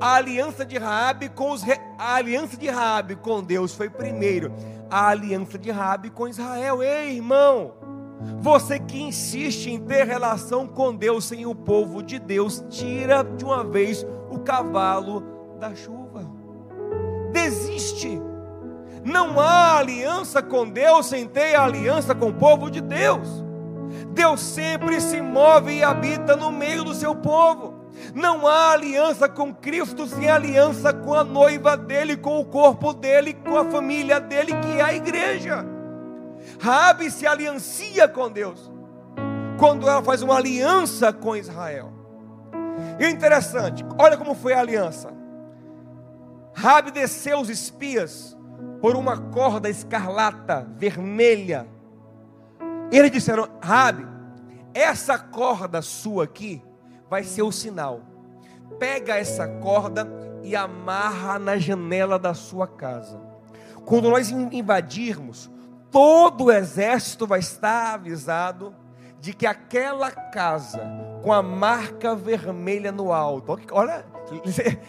[0.00, 1.62] a aliança de Raabe com os
[1.98, 4.50] a aliança de Raabe com Deus foi primeiro.
[4.90, 6.82] A aliança de Raabe com Israel.
[6.82, 7.74] Ei, irmão,
[8.40, 13.44] você que insiste em ter relação com Deus sem o povo de Deus, tira de
[13.44, 15.22] uma vez o cavalo
[15.60, 16.29] da chuva.
[17.32, 18.20] Desiste.
[19.04, 23.28] Não há aliança com Deus sem ter aliança com o povo de Deus.
[24.12, 27.80] Deus sempre se move e habita no meio do seu povo.
[28.14, 33.34] Não há aliança com Cristo sem aliança com a noiva dele, com o corpo dele,
[33.34, 35.64] com a família dele, que é a igreja.
[36.60, 38.70] Rabi se aliancia com Deus
[39.58, 41.92] quando ela faz uma aliança com Israel.
[42.98, 45.19] E é interessante, olha como foi a aliança.
[46.60, 48.36] Rabi desceu os espias
[48.82, 51.66] por uma corda escarlata vermelha.
[52.92, 54.06] Eles disseram: Rabi,
[54.74, 56.62] essa corda sua aqui
[57.08, 58.02] vai ser o sinal.
[58.78, 60.06] Pega essa corda
[60.42, 63.18] e amarra na janela da sua casa.
[63.86, 65.50] Quando nós invadirmos,
[65.90, 68.74] todo o exército vai estar avisado
[69.20, 70.80] de que aquela casa
[71.22, 74.04] com a marca vermelha no alto, olha,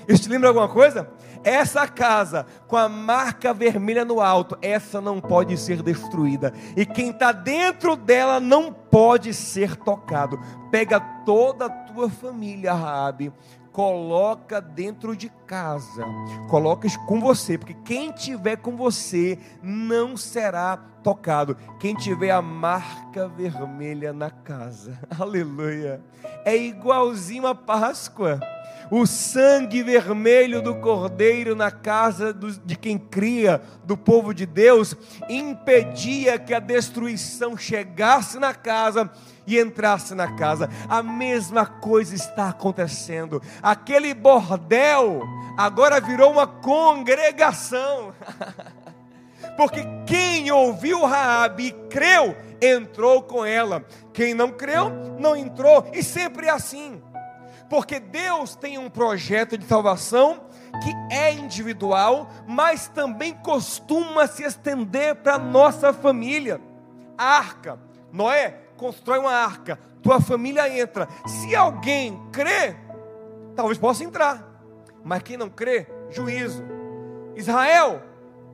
[0.08, 1.10] isso te lembra alguma coisa?
[1.44, 6.54] Essa casa com a marca vermelha no alto, essa não pode ser destruída.
[6.78, 10.40] E quem está dentro dela não pode ser tocado.
[10.70, 13.34] Pega toda a tua família, Raabe,
[13.72, 16.06] coloca dentro de casa,
[16.50, 21.58] coloca com você, porque quem tiver com você não será tocado.
[21.80, 26.02] Quem tiver a marca vermelha na casa, aleluia,
[26.46, 28.40] é igualzinho a Páscoa
[28.92, 34.94] o sangue vermelho do cordeiro na casa de quem cria, do povo de Deus,
[35.30, 39.10] impedia que a destruição chegasse na casa
[39.48, 40.70] e entrasse na casa.
[40.90, 43.42] A mesma coisa está acontecendo.
[43.64, 45.22] Aquele bordel
[45.58, 48.14] agora virou uma congregação.
[49.56, 53.86] Porque quem ouviu Raabe e creu, entrou com ela.
[54.12, 55.90] Quem não creu, não entrou.
[55.94, 57.02] E sempre é assim
[57.72, 60.42] porque Deus tem um projeto de salvação
[60.84, 66.60] que é individual, mas também costuma se estender para nossa família.
[67.18, 67.80] A arca,
[68.12, 71.08] Noé constrói uma arca, tua família entra.
[71.26, 72.76] Se alguém crê,
[73.56, 74.46] talvez possa entrar,
[75.02, 76.62] mas quem não crê, juízo.
[77.38, 78.02] Israel,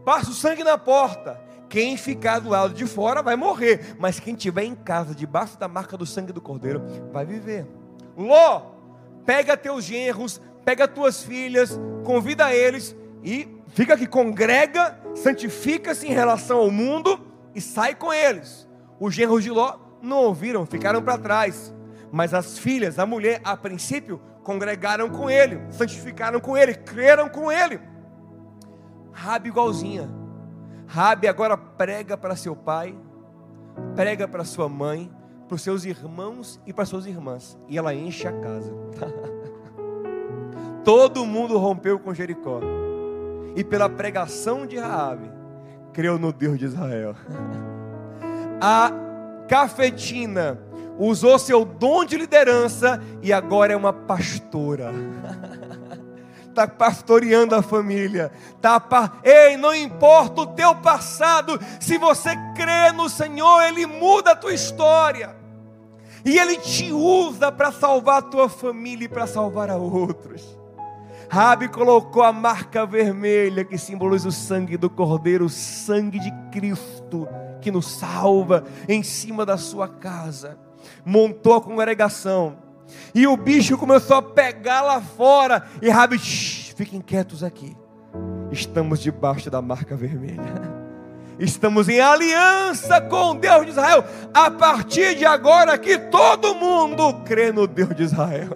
[0.05, 1.41] passa o sangue na porta.
[1.68, 5.68] Quem ficar do lado de fora vai morrer, mas quem estiver em casa, debaixo da
[5.68, 7.68] marca do sangue do cordeiro, vai viver.
[8.15, 8.77] Ló,
[9.28, 16.60] pega teus genros, pega tuas filhas, convida eles e fica aqui, congrega, santifica-se em relação
[16.60, 17.20] ao mundo
[17.54, 18.66] e sai com eles.
[18.98, 21.76] Os genros de Ló não ouviram, ficaram para trás.
[22.10, 27.52] Mas as filhas, a mulher, a princípio, congregaram com ele, santificaram com ele, creram com
[27.52, 27.82] ele.
[29.12, 30.10] Rabi igualzinha.
[30.88, 32.98] Rabi agora prega para seu pai,
[33.94, 35.12] prega para sua mãe,
[35.48, 37.58] para os seus irmãos e para suas irmãs.
[37.68, 38.72] E ela enche a casa.
[40.84, 42.60] Todo mundo rompeu com Jericó.
[43.56, 45.32] E pela pregação de Raabe,
[45.93, 47.16] creu no Deus de Israel.
[48.60, 48.91] A
[49.48, 50.60] cafetina
[50.98, 54.91] usou seu dom de liderança e agora é uma pastora.
[56.50, 58.32] está pastoreando a família.
[58.60, 59.14] Tá pa...
[59.24, 64.54] Ei, não importa o teu passado, se você crê no Senhor, Ele muda a tua
[64.54, 65.36] história.
[66.28, 70.60] E Ele te usa para salvar a tua família e para salvar a outros.
[71.30, 77.26] Rabi colocou a marca vermelha que simboliza o sangue do Cordeiro, o sangue de Cristo
[77.62, 80.58] que nos salva em cima da sua casa.
[81.06, 82.58] Montou a congregação
[83.16, 85.66] e o bicho começou a pegar lá fora.
[85.82, 87.76] E Rabi, fiquem quietos aqui.
[88.52, 90.76] Estamos debaixo da marca vermelha.
[91.40, 94.04] Estamos em aliança com o Deus de Israel.
[94.34, 98.50] A partir de agora que todo mundo crê no Deus de Israel.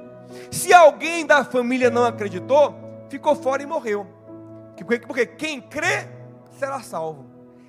[0.50, 2.74] Se alguém da família não acreditou,
[3.08, 4.06] ficou fora e morreu.
[5.06, 6.08] Porque quem crê
[6.58, 7.26] será salvo.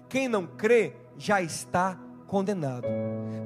[0.07, 1.97] Quem não crê já está
[2.28, 2.88] condenado.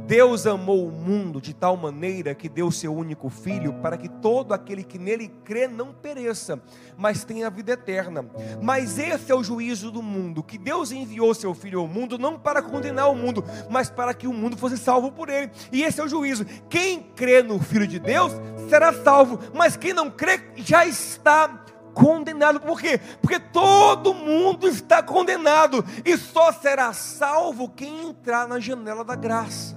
[0.07, 4.53] Deus amou o mundo de tal maneira que deu seu único filho para que todo
[4.53, 6.61] aquele que nele crê não pereça,
[6.97, 8.25] mas tenha vida eterna.
[8.61, 12.39] Mas esse é o juízo do mundo, que Deus enviou seu filho ao mundo não
[12.39, 15.51] para condenar o mundo, mas para que o mundo fosse salvo por ele.
[15.73, 16.45] E esse é o juízo.
[16.69, 18.31] Quem crê no filho de Deus
[18.69, 22.61] será salvo, mas quem não crê já está condenado.
[22.61, 22.97] Por quê?
[23.21, 29.76] Porque todo mundo está condenado e só será salvo quem entrar na janela da graça.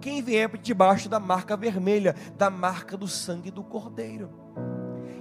[0.00, 4.30] Quem vier debaixo da marca vermelha, da marca do sangue do Cordeiro.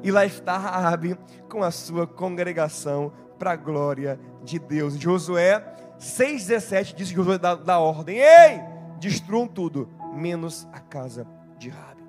[0.04, 1.18] E lá está Raabe
[1.50, 4.98] com a sua congregação para a glória de Deus.
[4.98, 8.62] Josué 6,17 diz que Josué dá, dá ordem: Ei,
[9.00, 11.26] destruam tudo, menos a casa
[11.58, 12.04] de Raabe.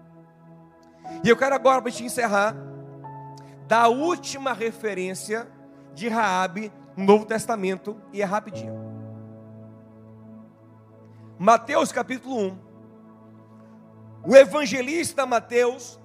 [1.24, 2.54] E eu quero agora, para te encerrar,
[3.66, 5.48] da última referência
[5.94, 8.87] de Raabe no Novo Testamento e é rapidinho.
[11.38, 12.58] Mateus capítulo 1.
[14.26, 16.00] O evangelista Mateus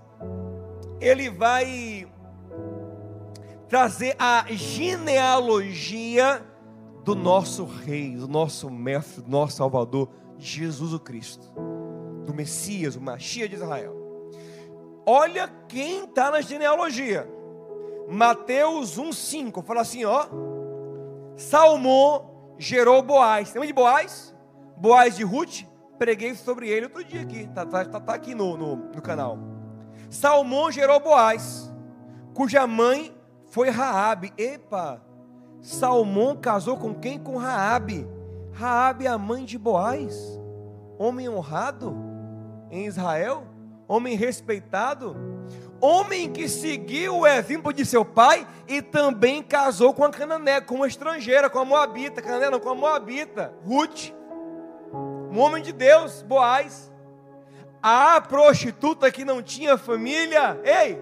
[1.01, 2.07] ele vai
[3.67, 6.45] trazer a genealogia
[7.03, 10.07] do nosso rei, do nosso mestre, do nosso salvador,
[10.37, 11.51] Jesus o Cristo,
[12.25, 13.95] do Messias, o Machia de Israel.
[15.05, 17.27] Olha quem está na genealogia.
[18.07, 20.27] Mateus 1,5 fala assim: ó.
[21.35, 23.51] Salmão gerou Boaz.
[23.53, 24.32] Lembra de Boaz?
[24.77, 25.63] Boaz de Ruth?
[25.97, 27.47] Preguei sobre ele outro dia aqui.
[27.47, 29.37] Tá, tá, tá, tá aqui no, no, no canal.
[30.09, 31.71] Salmão gerou Boaz,
[32.33, 33.15] cuja mãe
[33.47, 34.33] foi Raabe.
[34.37, 35.01] Epa!
[35.61, 37.17] Salmão casou com quem?
[37.17, 38.07] Com Raabe.
[38.51, 40.39] Raabe é a mãe de Boaz.
[40.97, 41.95] Homem honrado
[42.69, 43.43] em Israel,
[43.87, 45.15] homem respeitado
[45.83, 50.75] homem que seguiu o exemplo de seu pai e também casou com a canané, com
[50.75, 54.11] uma estrangeira, com a moabita, canané não, com a moabita, Ruth,
[55.33, 56.93] um homem de Deus, Boaz.
[57.81, 61.01] A prostituta que não tinha família, ei,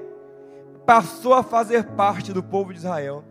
[0.86, 3.26] passou a fazer parte do povo de Israel.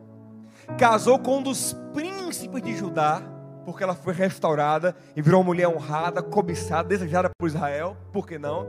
[0.79, 3.23] Casou com um dos príncipes de Judá,
[3.65, 8.39] porque ela foi restaurada e virou uma mulher honrada, cobiçada, desejada por Israel, por que
[8.39, 8.67] não?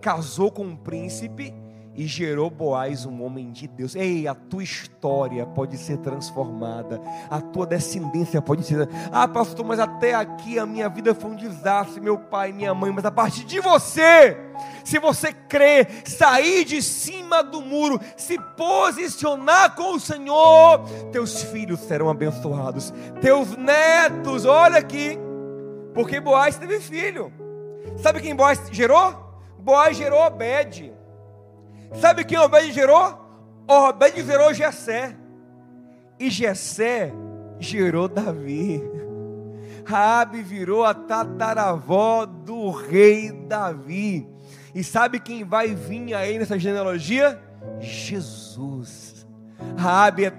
[0.00, 1.54] Casou com um príncipe
[1.96, 3.94] e gerou Boaz um homem de Deus.
[3.94, 8.88] Ei, a tua história pode ser transformada, a tua descendência pode ser.
[9.10, 12.92] Ah, pastor, mas até aqui a minha vida foi um desastre, meu pai, minha mãe,
[12.92, 14.36] mas a partir de você,
[14.84, 20.80] se você crer, sair de cima do muro, se posicionar com o Senhor,
[21.10, 22.92] teus filhos serão abençoados,
[23.22, 25.18] teus netos, olha aqui,
[25.94, 27.32] porque Boaz teve filho.
[27.96, 29.24] Sabe quem Boaz gerou?
[29.58, 30.92] Boaz gerou Obed.
[31.94, 33.26] Sabe quem Obed gerou?
[33.68, 35.16] Obed gerou Jessé.
[36.18, 37.12] E Jessé
[37.58, 38.82] gerou Davi.
[39.86, 44.28] Raabe virou a tataravó do rei Davi.
[44.74, 47.40] E sabe quem vai vir aí nessa genealogia?
[47.80, 49.26] Jesus.
[49.76, 50.30] Raabe é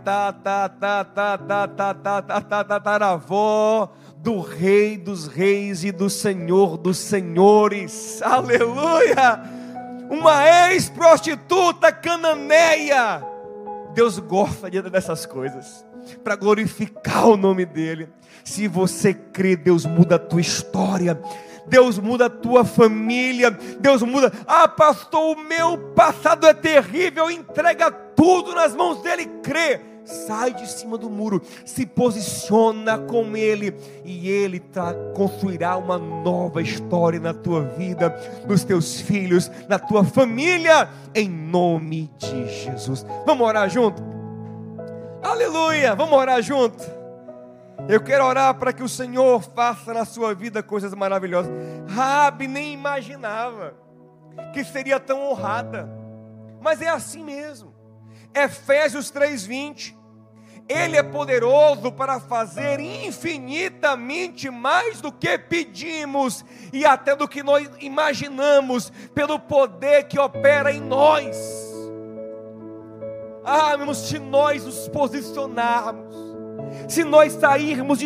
[2.72, 8.22] tataravó do rei dos reis e do senhor dos senhores.
[8.22, 9.67] Aleluia!
[10.10, 13.24] Uma ex-prostituta cananeia.
[13.94, 15.86] Deus gosta de dessas coisas,
[16.24, 18.10] para glorificar o nome dEle.
[18.44, 21.20] Se você crê, Deus muda a tua história.
[21.68, 24.32] Deus muda a tua família, Deus muda.
[24.48, 27.30] Ah, pastor, o meu passado é terrível.
[27.30, 33.76] Entrega tudo nas mãos dele, crê sai de cima do muro, se posiciona com Ele,
[34.06, 34.62] e Ele
[35.16, 38.16] construirá uma nova história na tua vida,
[38.48, 43.06] nos teus filhos, na tua família, em nome de Jesus.
[43.26, 44.02] Vamos orar junto?
[45.22, 45.96] Aleluia!
[45.96, 46.98] Vamos orar junto.
[47.88, 51.52] Eu quero orar para que o Senhor faça na sua vida coisas maravilhosas.
[51.88, 53.74] Rabi nem imaginava
[54.54, 55.90] que seria tão honrada,
[56.62, 57.77] mas é assim mesmo.
[58.44, 59.98] Efésios 3:20
[60.70, 67.70] ele é poderoso para fazer infinitamente mais do que pedimos e até do que nós
[67.80, 71.38] imaginamos, pelo poder que opera em nós.
[73.46, 76.14] Ah, se nós nos posicionarmos,
[76.90, 77.96] se nós sairmos de